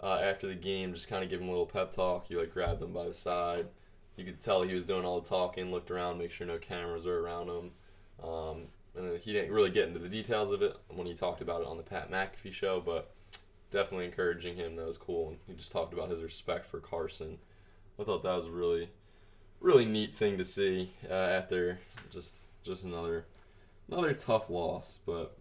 uh, 0.03 0.19
after 0.23 0.47
the 0.47 0.55
game, 0.55 0.95
just 0.95 1.09
kind 1.09 1.23
of 1.23 1.31
give 1.31 1.41
him 1.41 1.49
a 1.49 1.51
little 1.51 1.67
pep 1.67 1.91
talk. 1.91 2.27
He 2.27 2.37
like 2.37 2.53
grabbed 2.53 2.83
him 2.83 2.93
by 2.93 3.07
the 3.07 3.15
side. 3.15 3.67
You 4.17 4.25
could 4.25 4.41
tell 4.41 4.63
he 4.63 4.75
was 4.75 4.85
doing 4.85 5.05
all 5.05 5.21
the 5.21 5.29
talking, 5.29 5.71
looked 5.71 5.91
around, 5.91 6.19
make 6.19 6.31
sure 6.31 6.47
no 6.47 6.59
cameras 6.59 7.07
are 7.07 7.19
around 7.19 7.49
him. 7.49 7.71
Um, 8.23 8.63
and 9.05 9.21
he 9.21 9.33
didn't 9.33 9.53
really 9.53 9.71
get 9.71 9.89
into 9.89 9.99
the 9.99 10.09
details 10.09 10.51
of 10.51 10.63
it 10.63 10.77
when 10.89 11.07
he 11.07 11.15
talked 11.15 11.41
about 11.41 11.63
it 11.63 11.67
on 11.67 11.77
the 11.77 11.83
Pat 11.83 12.11
McAfee 12.11 12.53
show, 12.53 12.81
but 12.81 13.15
definitely 13.71 14.07
encouraging 14.07 14.57
him. 14.57 14.77
That 14.77 14.87
was 14.87 14.99
cool. 14.99 15.31
And 15.31 15.39
he 15.47 15.55
just 15.55 15.73
talked 15.73 15.93
about 15.93 16.11
his 16.11 16.23
respect 16.23 16.67
for 16.67 16.81
Carson. 16.81 17.39
I 17.99 18.05
thought 18.05 18.23
that 18.23 18.35
was 18.35 18.47
a 18.47 18.51
really, 18.51 18.91
really 19.61 19.85
neat 19.85 20.15
thing 20.15 20.39
to 20.39 20.45
see 20.45 20.91
uh, 21.09 21.15
after 21.15 21.79
just 22.11 22.49
just 22.63 22.85
another 22.85 23.27
another 23.89 24.15
tough 24.15 24.51
loss, 24.51 24.99
but 25.05 25.37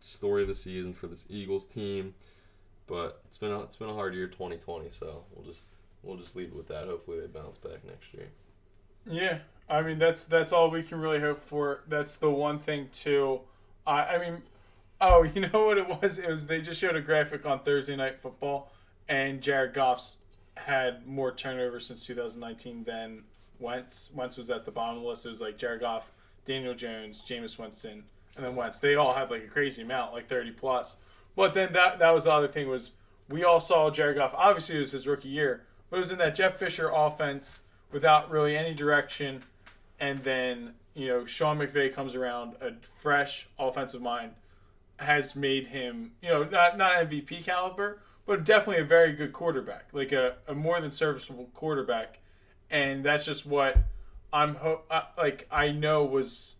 story 0.00 0.42
of 0.42 0.48
the 0.48 0.54
season 0.54 0.92
for 0.92 1.06
this 1.06 1.26
Eagles 1.28 1.66
team. 1.66 2.14
But 2.86 3.22
it's 3.26 3.38
been 3.38 3.52
a, 3.52 3.60
it's 3.60 3.76
been 3.76 3.88
a 3.88 3.94
hard 3.94 4.14
year, 4.14 4.26
2020. 4.26 4.90
So 4.90 5.24
we'll 5.32 5.44
just 5.44 5.70
we'll 6.02 6.16
just 6.16 6.34
leave 6.34 6.48
it 6.48 6.56
with 6.56 6.68
that. 6.68 6.86
Hopefully 6.86 7.20
they 7.20 7.26
bounce 7.26 7.58
back 7.58 7.84
next 7.84 8.12
year. 8.12 8.28
Yeah, 9.06 9.38
I 9.70 9.82
mean 9.82 9.98
that's 9.98 10.26
that's 10.26 10.52
all 10.52 10.70
we 10.70 10.82
can 10.82 11.00
really 11.00 11.20
hope 11.20 11.42
for. 11.42 11.84
That's 11.88 12.16
the 12.16 12.30
one 12.30 12.58
thing 12.58 12.88
too. 12.92 13.40
I 13.86 14.02
I 14.02 14.18
mean, 14.18 14.42
oh, 15.00 15.22
you 15.34 15.42
know 15.42 15.64
what 15.64 15.78
it 15.78 15.88
was? 15.88 16.18
It 16.18 16.28
was 16.28 16.46
they 16.46 16.60
just 16.60 16.80
showed 16.80 16.96
a 16.96 17.00
graphic 17.00 17.46
on 17.46 17.60
Thursday 17.60 17.96
Night 17.96 18.18
Football, 18.20 18.72
and 19.08 19.40
Jared 19.40 19.72
Goff's 19.72 20.16
had 20.56 21.06
more 21.06 21.32
turnovers 21.32 21.86
since 21.86 22.04
2019 22.06 22.84
than 22.84 23.22
Wentz. 23.60 24.10
Wentz 24.14 24.36
was 24.36 24.50
at 24.50 24.64
the 24.64 24.70
bottom 24.70 24.96
of 24.96 25.02
the 25.02 25.08
list. 25.08 25.24
It 25.24 25.30
was 25.30 25.40
like 25.40 25.56
Jared 25.56 25.80
Goff, 25.80 26.10
Daniel 26.44 26.74
Jones, 26.74 27.22
Jameis 27.26 27.58
Winston, 27.58 28.02
and 28.36 28.44
then 28.44 28.56
Wentz. 28.56 28.78
They 28.78 28.96
all 28.96 29.12
had 29.12 29.30
like 29.30 29.44
a 29.44 29.48
crazy 29.48 29.82
amount, 29.82 30.12
like 30.12 30.28
30 30.28 30.52
plus. 30.52 30.96
But 31.36 31.54
then 31.54 31.72
that 31.72 31.98
that 32.00 32.10
was 32.10 32.24
the 32.24 32.32
other 32.32 32.48
thing 32.48 32.68
was 32.68 32.92
we 33.28 33.44
all 33.44 33.60
saw 33.60 33.90
Jared 33.90 34.16
Goff. 34.16 34.34
Obviously, 34.36 34.76
it 34.76 34.80
was 34.80 34.92
his 34.92 35.06
rookie 35.06 35.28
year, 35.28 35.62
but 35.88 35.96
it 35.96 36.00
was 36.00 36.10
in 36.10 36.18
that 36.18 36.34
Jeff 36.34 36.56
Fisher 36.56 36.90
offense 36.92 37.60
without 37.92 38.30
really 38.30 38.56
any 38.56 38.74
direction. 38.74 39.42
And 40.00 40.18
then 40.24 40.74
you 40.94 41.08
know 41.08 41.26
Sean 41.26 41.58
McVay 41.58 41.92
comes 41.92 42.14
around, 42.14 42.54
a 42.60 42.72
fresh 42.96 43.48
offensive 43.58 44.00
mind, 44.02 44.32
has 44.98 45.36
made 45.36 45.68
him 45.68 46.12
you 46.22 46.28
know 46.30 46.44
not 46.44 46.76
not 46.78 46.92
MVP 47.08 47.44
caliber, 47.44 48.00
but 48.26 48.44
definitely 48.44 48.82
a 48.82 48.86
very 48.86 49.12
good 49.12 49.32
quarterback, 49.32 49.88
like 49.92 50.12
a, 50.12 50.36
a 50.48 50.54
more 50.54 50.80
than 50.80 50.90
serviceable 50.92 51.48
quarterback. 51.54 52.18
And 52.70 53.04
that's 53.04 53.24
just 53.24 53.44
what 53.46 53.76
I'm 54.32 54.54
ho- 54.56 54.82
uh, 54.90 55.02
like. 55.18 55.46
I 55.50 55.70
know 55.72 56.04
was 56.04 56.54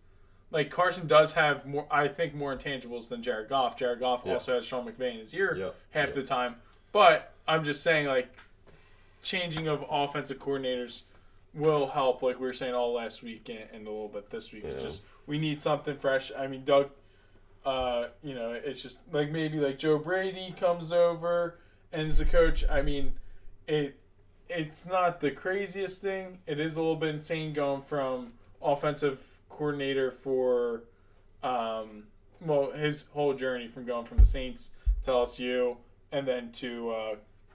like 0.51 0.69
Carson 0.71 1.07
does 1.07 1.33
have 1.35 1.65
more, 1.65 1.87
I 1.91 2.09
think, 2.09 2.35
more 2.35 2.55
intangibles 2.55 3.09
than 3.09 3.23
Jared 3.23 3.49
Goff. 3.49 3.77
Jared 3.79 4.01
Goff 4.01 4.23
Yeah. 4.27 4.35
also 4.35 4.57
has 4.57 4.67
Sean 4.67 4.85
McVay 4.91 5.13
in 5.13 5.19
his 5.21 5.33
ear 5.33 5.55
Yep. 5.57 5.75
half 5.91 6.07
Yep. 6.09 6.15
the 6.17 6.23
time. 6.25 6.57
But 6.93 7.33
I'm 7.47 7.63
just 7.65 7.85
saying, 7.85 8.07
like, 8.09 8.29
changing 9.23 9.69
of 9.69 9.85
offensive 9.89 10.39
coordinators 10.41 11.03
will 11.55 11.89
help, 11.89 12.23
like 12.23 12.39
we 12.39 12.47
were 12.47 12.53
saying 12.53 12.75
all 12.75 12.93
last 12.93 13.23
week 13.23 13.49
and, 13.49 13.61
and 13.73 13.87
a 13.87 13.91
little 13.91 14.09
bit 14.09 14.31
this 14.31 14.53
week. 14.53 14.65
It's 14.65 14.83
just 14.83 15.03
we 15.27 15.39
need 15.39 15.61
something 15.61 15.97
fresh. 15.97 16.31
I 16.37 16.47
mean, 16.47 16.65
Doug, 16.65 16.91
uh, 17.65 18.07
you 18.23 18.35
know, 18.35 18.53
it's 18.53 18.83
just 18.83 19.01
like 19.13 19.31
maybe 19.31 19.59
like 19.59 19.79
Joe 19.79 19.99
Brady 19.99 20.55
comes 20.59 20.93
over 20.93 21.59
and 21.93 22.07
is 22.07 22.21
a 22.21 22.25
coach. 22.25 22.65
I 22.71 22.83
mean, 22.83 23.13
it 23.67 23.97
it's 24.49 24.87
not 24.87 25.21
the 25.21 25.31
craziest 25.31 26.01
thing. 26.01 26.39
It 26.47 26.59
is 26.59 26.77
a 26.77 26.81
little 26.81 26.97
bit 26.97 27.15
insane 27.15 27.53
going 27.53 27.83
from 27.83 28.33
offensive 28.61 29.23
coordinator 29.49 30.11
for, 30.11 30.85
um, 31.43 32.05
well, 32.41 32.73
his 32.73 33.05
whole 33.13 33.35
journey 33.35 33.69
from 33.69 33.85
going 33.85 34.05
from 34.05 34.19
the 34.19 34.27
Saints 34.27 34.73
to 35.03 35.11
LSU 35.11 35.77
and 36.13 36.27
then 36.27 36.51
to 36.53 36.91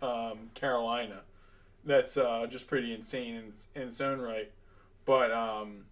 uh, 0.02 0.06
um, 0.06 0.50
Carolina. 0.54 1.22
That's 1.86 2.18
uh, 2.18 2.48
just 2.50 2.68
pretty 2.68 2.94
insane 2.94 3.36
in, 3.36 3.54
in 3.82 3.88
its 3.89 4.01
own 4.01 4.20
right. 4.20 4.51
But 5.06 5.32
um, 5.32 5.86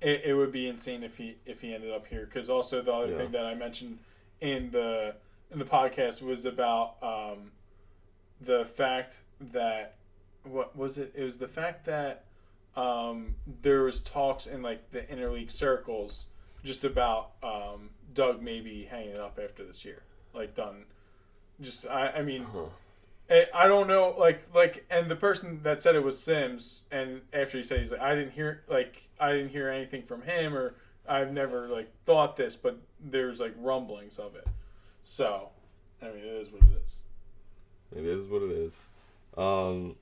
it, 0.00 0.22
it 0.24 0.34
would 0.34 0.52
be 0.52 0.68
insane 0.68 1.02
if 1.02 1.18
he 1.18 1.36
if 1.46 1.60
he 1.60 1.74
ended 1.74 1.92
up 1.92 2.06
here. 2.06 2.24
Because 2.24 2.48
also 2.48 2.80
the 2.82 2.92
other 2.92 3.12
Yeah. 3.12 3.18
thing 3.18 3.30
that 3.32 3.44
I 3.44 3.54
mentioned 3.54 3.98
in 4.40 4.70
the 4.70 5.14
in 5.50 5.58
the 5.58 5.64
podcast 5.66 6.22
was 6.22 6.46
about 6.46 6.96
um, 7.02 7.52
the 8.40 8.64
fact 8.64 9.20
that 9.52 9.96
what 10.44 10.74
was 10.76 10.96
it? 10.98 11.12
It 11.14 11.22
was 11.24 11.38
the 11.38 11.48
fact 11.48 11.84
that 11.84 12.24
um, 12.74 13.34
there 13.60 13.82
was 13.82 14.00
talks 14.00 14.46
in 14.46 14.62
like 14.62 14.90
the 14.92 15.00
interleague 15.02 15.50
circles 15.50 16.26
just 16.64 16.84
about 16.84 17.32
um, 17.42 17.90
Doug 18.14 18.40
maybe 18.40 18.84
hanging 18.84 19.18
up 19.18 19.38
after 19.42 19.62
this 19.64 19.84
year, 19.84 20.02
like 20.32 20.54
done. 20.54 20.84
Just 21.60 21.86
I, 21.86 22.08
I 22.08 22.22
mean, 22.22 22.44
Huh. 22.44 22.60
I 23.30 23.46
I 23.54 23.66
don't 23.68 23.86
know, 23.86 24.14
like 24.18 24.46
like, 24.54 24.84
and 24.90 25.10
the 25.10 25.16
person 25.16 25.60
that 25.62 25.80
said 25.82 25.94
it 25.94 26.02
was 26.04 26.18
Sims, 26.18 26.82
and 26.90 27.22
after 27.32 27.56
he 27.58 27.62
said 27.64 27.78
he's 27.80 27.92
like, 27.92 28.00
I 28.00 28.14
didn't 28.14 28.32
hear 28.32 28.62
like 28.68 29.08
I 29.20 29.32
didn't 29.32 29.50
hear 29.50 29.68
anything 29.68 30.02
from 30.02 30.22
him, 30.22 30.54
or 30.54 30.74
I've 31.08 31.32
never 31.32 31.68
like 31.68 31.90
thought 32.04 32.36
this, 32.36 32.56
but 32.56 32.78
there's 33.00 33.40
like 33.40 33.54
rumblings 33.58 34.18
of 34.18 34.34
it. 34.36 34.46
So, 35.02 35.48
I 36.00 36.06
mean, 36.06 36.18
it 36.18 36.26
is 36.26 36.50
what 36.50 36.62
it 36.62 36.82
is. 36.82 37.02
It 37.96 38.04
is 38.04 38.26
what 38.26 38.42
it 38.42 38.50
is. 38.50 38.86
Um, 39.36 39.96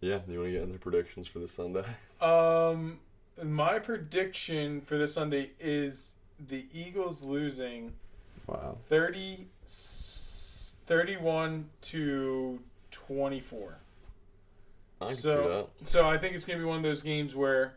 yeah, 0.00 0.20
you 0.28 0.38
want 0.38 0.48
to 0.48 0.52
get 0.52 0.62
into 0.62 0.78
predictions 0.78 1.26
for 1.26 1.38
this 1.38 1.52
Sunday? 1.52 1.84
Um, 2.20 3.00
my 3.42 3.78
prediction 3.78 4.80
for 4.80 4.96
this 4.96 5.12
Sunday 5.12 5.50
is 5.60 6.14
the 6.48 6.64
Eagles 6.72 7.22
losing 7.22 7.92
Wow. 8.46 8.78
30 8.88 9.46
31 10.86 11.68
to 11.82 12.60
24. 12.90 13.78
I 15.00 15.06
can 15.06 15.14
see 15.14 15.22
So- 15.22 15.66
that. 15.78 15.88
So 15.88 16.08
I 16.08 16.18
think 16.18 16.34
it's 16.34 16.44
going 16.44 16.58
to 16.58 16.64
be 16.64 16.68
one 16.68 16.78
of 16.78 16.82
those 16.82 17.02
games 17.02 17.34
where, 17.34 17.74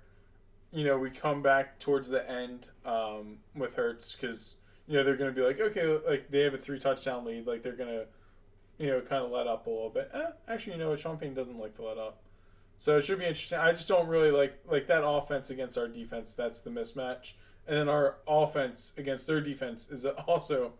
you 0.71 0.83
know, 0.85 0.97
we 0.97 1.09
come 1.09 1.41
back 1.41 1.79
towards 1.79 2.09
the 2.09 2.29
end 2.29 2.67
um, 2.85 3.39
with 3.55 3.75
Hurts 3.75 4.15
because, 4.15 4.55
you 4.87 4.95
know, 4.97 5.03
they're 5.03 5.15
going 5.15 5.33
to 5.33 5.35
be 5.35 5.45
like, 5.45 5.59
okay, 5.59 5.85
like 6.07 6.29
they 6.29 6.41
have 6.41 6.53
a 6.53 6.57
three 6.57 6.79
touchdown 6.79 7.25
lead. 7.25 7.47
Like 7.47 7.63
they're 7.63 7.73
going 7.73 7.89
to, 7.89 8.05
you 8.77 8.87
know, 8.87 9.01
kind 9.01 9.23
of 9.25 9.31
let 9.31 9.47
up 9.47 9.67
a 9.67 9.69
little 9.69 9.89
bit. 9.89 10.09
Eh, 10.13 10.25
actually, 10.47 10.73
you 10.73 10.79
know 10.79 10.95
Payton 10.95 11.33
doesn't 11.33 11.57
like 11.57 11.75
to 11.75 11.83
let 11.83 11.97
up. 11.97 12.21
So 12.77 12.97
it 12.97 13.05
should 13.05 13.17
be 13.19 13.25
interesting. 13.25 13.57
I 13.57 13.71
just 13.71 13.87
don't 13.87 14.07
really 14.07 14.29
like 14.29 14.59
like 14.69 14.85
that 14.87 15.03
offense 15.03 15.49
against 15.49 15.77
our 15.79 15.87
defense. 15.87 16.35
That's 16.35 16.61
the 16.61 16.69
mismatch, 16.69 17.33
and 17.67 17.75
then 17.75 17.89
our 17.89 18.17
offense 18.27 18.93
against 18.97 19.25
their 19.25 19.41
defense 19.41 19.89
is 19.89 20.05
also 20.05 20.73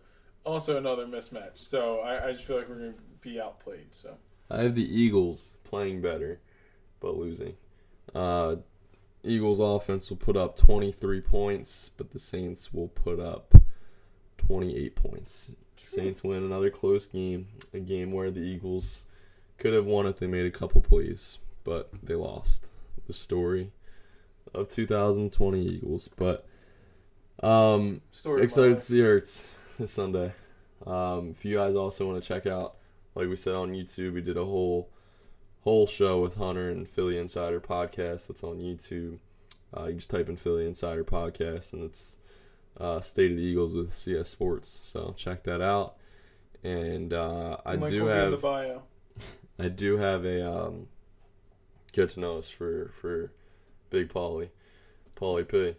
also 0.47 0.77
another 0.77 1.05
mismatch. 1.05 1.57
So 1.57 1.99
I, 1.99 2.29
I 2.29 2.31
just 2.31 2.45
feel 2.45 2.57
like 2.57 2.69
we're 2.69 2.75
going 2.75 2.93
to 2.93 2.99
be 3.21 3.39
outplayed. 3.39 3.87
So 3.91 4.15
I 4.49 4.63
have 4.63 4.75
the 4.75 4.99
Eagles 4.99 5.55
playing 5.63 6.01
better, 6.01 6.39
but 6.99 7.17
losing. 7.17 7.55
Uh, 8.15 8.55
Eagles 9.23 9.59
offense 9.59 10.09
will 10.09 10.17
put 10.17 10.37
up 10.37 10.55
23 10.55 11.21
points, 11.21 11.89
but 11.89 12.11
the 12.11 12.19
Saints 12.19 12.73
will 12.73 12.87
put 12.87 13.19
up 13.19 13.53
28 14.37 14.95
points. 14.95 15.51
Saints 15.75 16.23
win 16.23 16.43
another 16.43 16.69
close 16.69 17.05
game, 17.05 17.47
a 17.73 17.79
game 17.79 18.11
where 18.11 18.31
the 18.31 18.41
Eagles 18.41 19.05
could 19.57 19.73
have 19.73 19.85
won 19.85 20.05
if 20.05 20.17
they 20.17 20.27
made 20.27 20.45
a 20.45 20.51
couple 20.51 20.81
plays, 20.81 21.39
but 21.63 21.89
they 22.03 22.15
lost. 22.15 22.69
The 23.05 23.13
story 23.13 23.71
of 24.53 24.67
2020 24.69 25.61
Eagles, 25.61 26.09
but 26.09 26.45
um, 27.41 28.01
story. 28.11 28.43
excited 28.43 28.77
to 28.77 28.83
see 28.83 28.99
Hurts 28.99 29.53
this 29.79 29.91
Sunday. 29.91 30.33
Um, 30.85 31.31
if 31.31 31.45
you 31.45 31.55
guys 31.55 31.75
also 31.75 32.07
want 32.07 32.21
to 32.21 32.27
check 32.27 32.47
out, 32.47 32.75
like 33.15 33.29
we 33.29 33.35
said 33.35 33.53
on 33.53 33.71
YouTube, 33.71 34.13
we 34.13 34.21
did 34.21 34.37
a 34.37 34.43
whole 34.43 34.89
whole 35.61 35.85
show 35.85 36.19
with 36.19 36.35
Hunter 36.35 36.69
and 36.69 36.87
Philly 36.87 37.17
Insider 37.17 37.59
podcast. 37.59 38.27
That's 38.27 38.43
on 38.43 38.57
YouTube. 38.57 39.19
Uh, 39.75 39.85
you 39.85 39.95
just 39.95 40.09
type 40.09 40.29
in 40.29 40.37
Philly 40.37 40.65
Insider 40.65 41.03
podcast, 41.03 41.73
and 41.73 41.83
it's 41.83 42.19
uh, 42.79 43.01
State 43.01 43.31
of 43.31 43.37
the 43.37 43.43
Eagles 43.43 43.75
with 43.75 43.93
CS 43.93 44.29
Sports. 44.29 44.69
So 44.69 45.13
check 45.15 45.43
that 45.43 45.61
out. 45.61 45.97
And 46.63 47.13
uh, 47.13 47.57
I 47.65 47.75
Link 47.75 47.89
do 47.89 48.05
have 48.07 48.41
bio. 48.41 48.81
I 49.59 49.67
do 49.67 49.97
have 49.97 50.25
a 50.25 50.51
um, 50.51 50.87
get 51.91 52.09
to 52.11 52.19
know 52.19 52.37
us 52.37 52.49
for 52.49 52.91
for 52.99 53.31
Big 53.91 54.09
Polly, 54.09 54.49
Polly 55.15 55.43
P. 55.43 55.75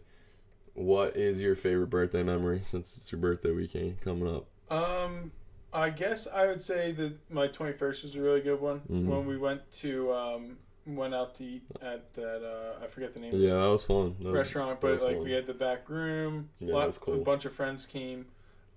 What 0.79 1.17
is 1.17 1.41
your 1.41 1.55
favorite 1.57 1.89
birthday 1.91 2.23
memory 2.23 2.61
since 2.63 2.97
it's 2.97 3.11
your 3.11 3.21
birthday 3.21 3.51
weekend 3.51 4.01
coming 4.01 4.33
up? 4.33 4.47
Um, 4.71 5.33
I 5.73 5.91
guess 5.91 6.29
I 6.33 6.47
would 6.47 6.63
say 6.63 6.93
that 6.93 7.15
my 7.31 7.49
twenty 7.49 7.73
first 7.73 8.03
was 8.05 8.15
a 8.15 8.21
really 8.23 8.41
good 8.41 8.61
one 8.61 8.81
Mhm. 8.89 9.07
when 9.07 9.27
we 9.27 9.37
went 9.37 9.69
to 9.73 10.13
um 10.13 10.57
went 10.87 11.15
out 11.15 11.35
to 11.35 11.45
eat 11.45 11.63
at 11.83 12.15
that 12.15 12.43
uh 12.45 12.83
I 12.83 12.87
forget 12.87 13.13
the 13.13 13.21
name 13.21 13.35
of 13.35 13.41
Yeah, 13.41 13.55
that 13.55 13.67
was 13.69 13.85
fun. 13.85 14.15
That 14.19 14.25
the 14.25 14.31
was, 14.31 14.43
restaurant, 14.43 14.81
but 14.81 14.93
like 15.03 15.17
fun. 15.17 15.25
we 15.25 15.33
had 15.33 15.47
the 15.47 15.53
back 15.55 15.89
room. 15.91 16.49
Yeah, 16.61 16.75
lot- 16.75 16.85
that's 16.85 16.99
cool. 16.99 17.15
A 17.21 17.25
bunch 17.25 17.45
of 17.45 17.53
friends 17.53 17.85
came. 17.85 18.27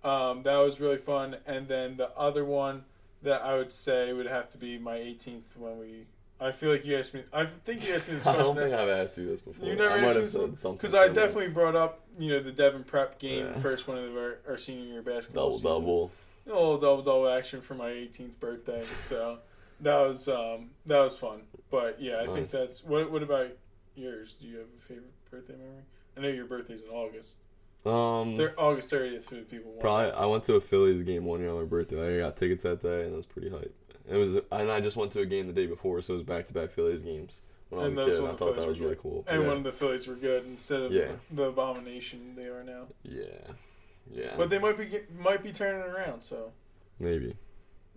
Um, 0.03 0.41
that 0.43 0.58
was 0.58 0.79
really 0.79 0.98
fun. 0.98 1.38
And 1.46 1.67
then 1.67 1.98
the 1.98 2.10
other 2.17 2.43
one 2.43 2.84
that 3.22 3.43
I 3.43 3.55
would 3.55 3.72
say 3.72 4.12
would 4.12 4.25
have 4.25 4.51
to 4.53 4.58
be 4.58 4.79
my 4.79 4.98
18th 4.98 5.55
when 5.55 5.77
we. 5.77 6.08
I 6.41 6.51
feel 6.51 6.71
like 6.71 6.86
you 6.86 6.98
asked 6.98 7.13
me. 7.13 7.21
I 7.31 7.45
think 7.45 7.88
you 7.88 7.93
asked 7.93 8.07
me 8.07 8.15
this 8.15 8.24
question. 8.24 8.41
I 8.41 8.43
don't 8.43 8.55
think 8.55 8.74
I've 8.74 8.89
asked 8.89 9.17
you 9.17 9.27
this 9.27 9.41
before. 9.41 9.65
You 9.67 9.75
never 9.75 9.91
I 9.91 9.98
asked 9.98 10.05
might 10.07 10.15
have 10.15 10.27
said 10.27 10.57
something. 10.57 10.77
Because 10.77 10.95
I 10.95 11.07
definitely 11.07 11.50
brought 11.50 11.75
up, 11.75 12.01
you 12.17 12.29
know, 12.29 12.39
the 12.39 12.51
Devon 12.51 12.83
Prep 12.83 13.19
game, 13.19 13.45
Yeah. 13.45 13.60
first 13.60 13.88
one 13.88 14.00
of 14.00 14.15
our, 14.17 14.39
our 14.48 14.57
senior 14.57 14.86
year 14.86 15.01
basketball 15.03 15.45
double 15.45 15.57
season. 15.57 15.71
double. 15.71 16.12
A 16.48 16.50
little 16.50 16.77
double 16.79 17.03
double 17.03 17.29
action 17.29 17.62
for 17.62 17.75
my 17.75 17.89
18th 17.91 18.39
birthday. 18.39 18.81
So 18.81 19.38
that 19.81 19.95
was 20.00 20.27
um 20.27 20.71
that 20.88 21.00
was 21.00 21.15
fun. 21.17 21.41
But 21.69 22.01
yeah, 22.01 22.21
I 22.21 22.25
think 22.33 22.50
that's 22.50 22.83
what. 22.83 23.12
What 23.12 23.21
about 23.21 23.51
yours? 23.95 24.36
Do 24.41 24.48
you 24.48 24.57
have 24.57 24.67
a 24.77 24.81
favorite 24.88 25.12
birthday 25.29 25.53
memory? 25.53 25.83
I 26.17 26.21
know 26.21 26.27
your 26.29 26.45
birthday's 26.45 26.81
in 26.81 26.89
August. 26.89 27.36
Um, 27.86 28.36
Thir- 28.38 28.53
August 28.57 28.92
30th 28.92 29.24
for 29.24 29.35
the 29.35 29.42
people. 29.42 29.72
probably 29.79 30.11
I 30.11 30.25
went 30.25 30.44
to 30.46 30.55
a 30.55 30.61
Phillies 30.61 31.01
game 31.03 31.25
one 31.25 31.39
year 31.39 31.50
on 31.50 31.57
my 31.57 31.65
birthday. 31.65 32.18
I 32.18 32.20
got 32.20 32.35
tickets 32.37 32.63
that 32.63 32.81
day, 32.81 33.03
and 33.03 33.13
it 33.13 33.15
was 33.15 33.25
pretty 33.25 33.50
hype. 33.50 33.74
It 34.09 34.16
was, 34.18 34.35
and 34.51 34.72
I 34.72 34.79
just 34.81 34.98
went 34.98 35.11
to 35.11 35.20
a 35.22 35.25
game 35.25 35.48
the 35.48 35.53
day 35.53 35.66
before, 35.68 36.01
so 36.01 36.14
it 36.14 36.16
was 36.16 36.24
back 36.24 36.46
to 36.46 36.53
back 36.53 36.72
Phillies 36.72 37.03
games 37.03 37.42
when 37.70 37.81
I 37.81 37.83
was 37.85 37.94
And 37.94 38.01
a 38.01 38.05
kid. 38.05 38.24
I 38.24 38.33
thought 38.33 38.55
that 38.55 38.68
was 38.68 38.79
really 38.79 38.98
cool. 39.00 39.24
And 39.27 39.44
yeah. 39.44 39.48
when 39.48 39.64
the 39.64 39.72
Phillies 39.72 40.07
were 40.07 40.16
good 40.16 40.44
instead 40.46 40.81
of 40.81 40.92
Yeah. 40.92 41.11
the 41.31 41.44
abomination 41.44 42.33
they 42.35 42.46
are 42.48 42.64
now. 42.64 42.87
yeah, 43.03 43.24
yeah, 44.11 44.33
But 44.37 44.50
they 44.50 44.59
might 44.59 44.77
be 44.77 44.90
might 45.18 45.44
be 45.44 45.51
turning 45.51 45.81
around. 45.81 46.22
So 46.24 46.51
maybe 47.00 47.35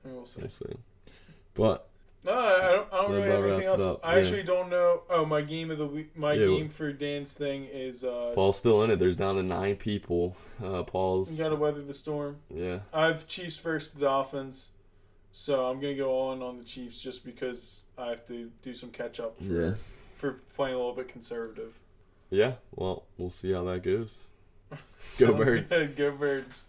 I 0.04 0.08
mean, 0.08 0.16
we'll 0.16 0.26
see. 0.26 0.40
we'll 0.42 0.48
see. 0.50 0.76
But 1.54 1.88
No, 2.24 2.32
I 2.32 2.36
I 2.68 2.72
don't. 2.72 2.92
I 2.92 3.02
don't 3.02 3.12
really 3.12 3.28
have 3.30 3.44
anything 3.44 3.66
else. 3.80 4.00
I 4.04 4.14
yeah. 4.16 4.20
actually 4.22 4.42
don't 4.44 4.68
know. 4.70 5.02
Oh, 5.10 5.24
my 5.26 5.40
game 5.42 5.70
of 5.70 5.78
the 5.78 5.86
week. 5.86 6.16
My 6.16 6.32
Yeah, 6.34 6.46
game 6.46 6.68
for 6.68 6.92
Dan's 6.92 7.32
thing 7.34 7.64
is 7.70 8.02
uh, 8.04 8.32
Paul's 8.34 8.56
still 8.58 8.82
in 8.82 8.90
it. 8.90 8.98
There's 8.98 9.16
down 9.16 9.36
to 9.36 9.42
nine 9.42 9.76
people. 9.76 10.36
Uh, 10.62 10.82
Paul's 10.84 11.38
got 11.38 11.48
to 11.50 11.56
weather 11.56 11.82
the 11.82 11.94
storm. 11.94 12.36
yeah. 12.54 12.80
I've 12.92 13.26
Chiefs 13.26 13.58
versus 13.58 13.98
Dolphins, 14.00 14.70
so 15.36 15.66
I'm 15.68 15.80
gonna 15.80 15.94
go 15.96 16.16
on 16.28 16.42
on 16.42 16.56
the 16.58 16.64
Chiefs 16.64 17.00
just 17.00 17.24
because 17.24 17.82
I 17.98 18.06
have 18.10 18.24
to 18.28 18.50
do 18.62 18.72
some 18.72 18.90
catch 18.90 19.18
up 19.18 19.36
for 19.38 19.44
Yeah. 19.44 19.74
for 20.16 20.40
playing 20.54 20.74
a 20.76 20.78
little 20.78 20.94
bit 20.94 21.08
conservative. 21.08 21.74
Yeah, 22.30 22.54
well, 22.76 23.04
we'll 23.18 23.30
see 23.30 23.52
how 23.52 23.64
that 23.64 23.82
goes. 23.82 24.28
Go 25.18 25.32
Birds. 25.34 25.68
good. 25.70 25.96
Go 25.96 26.12
birds. 26.12 26.68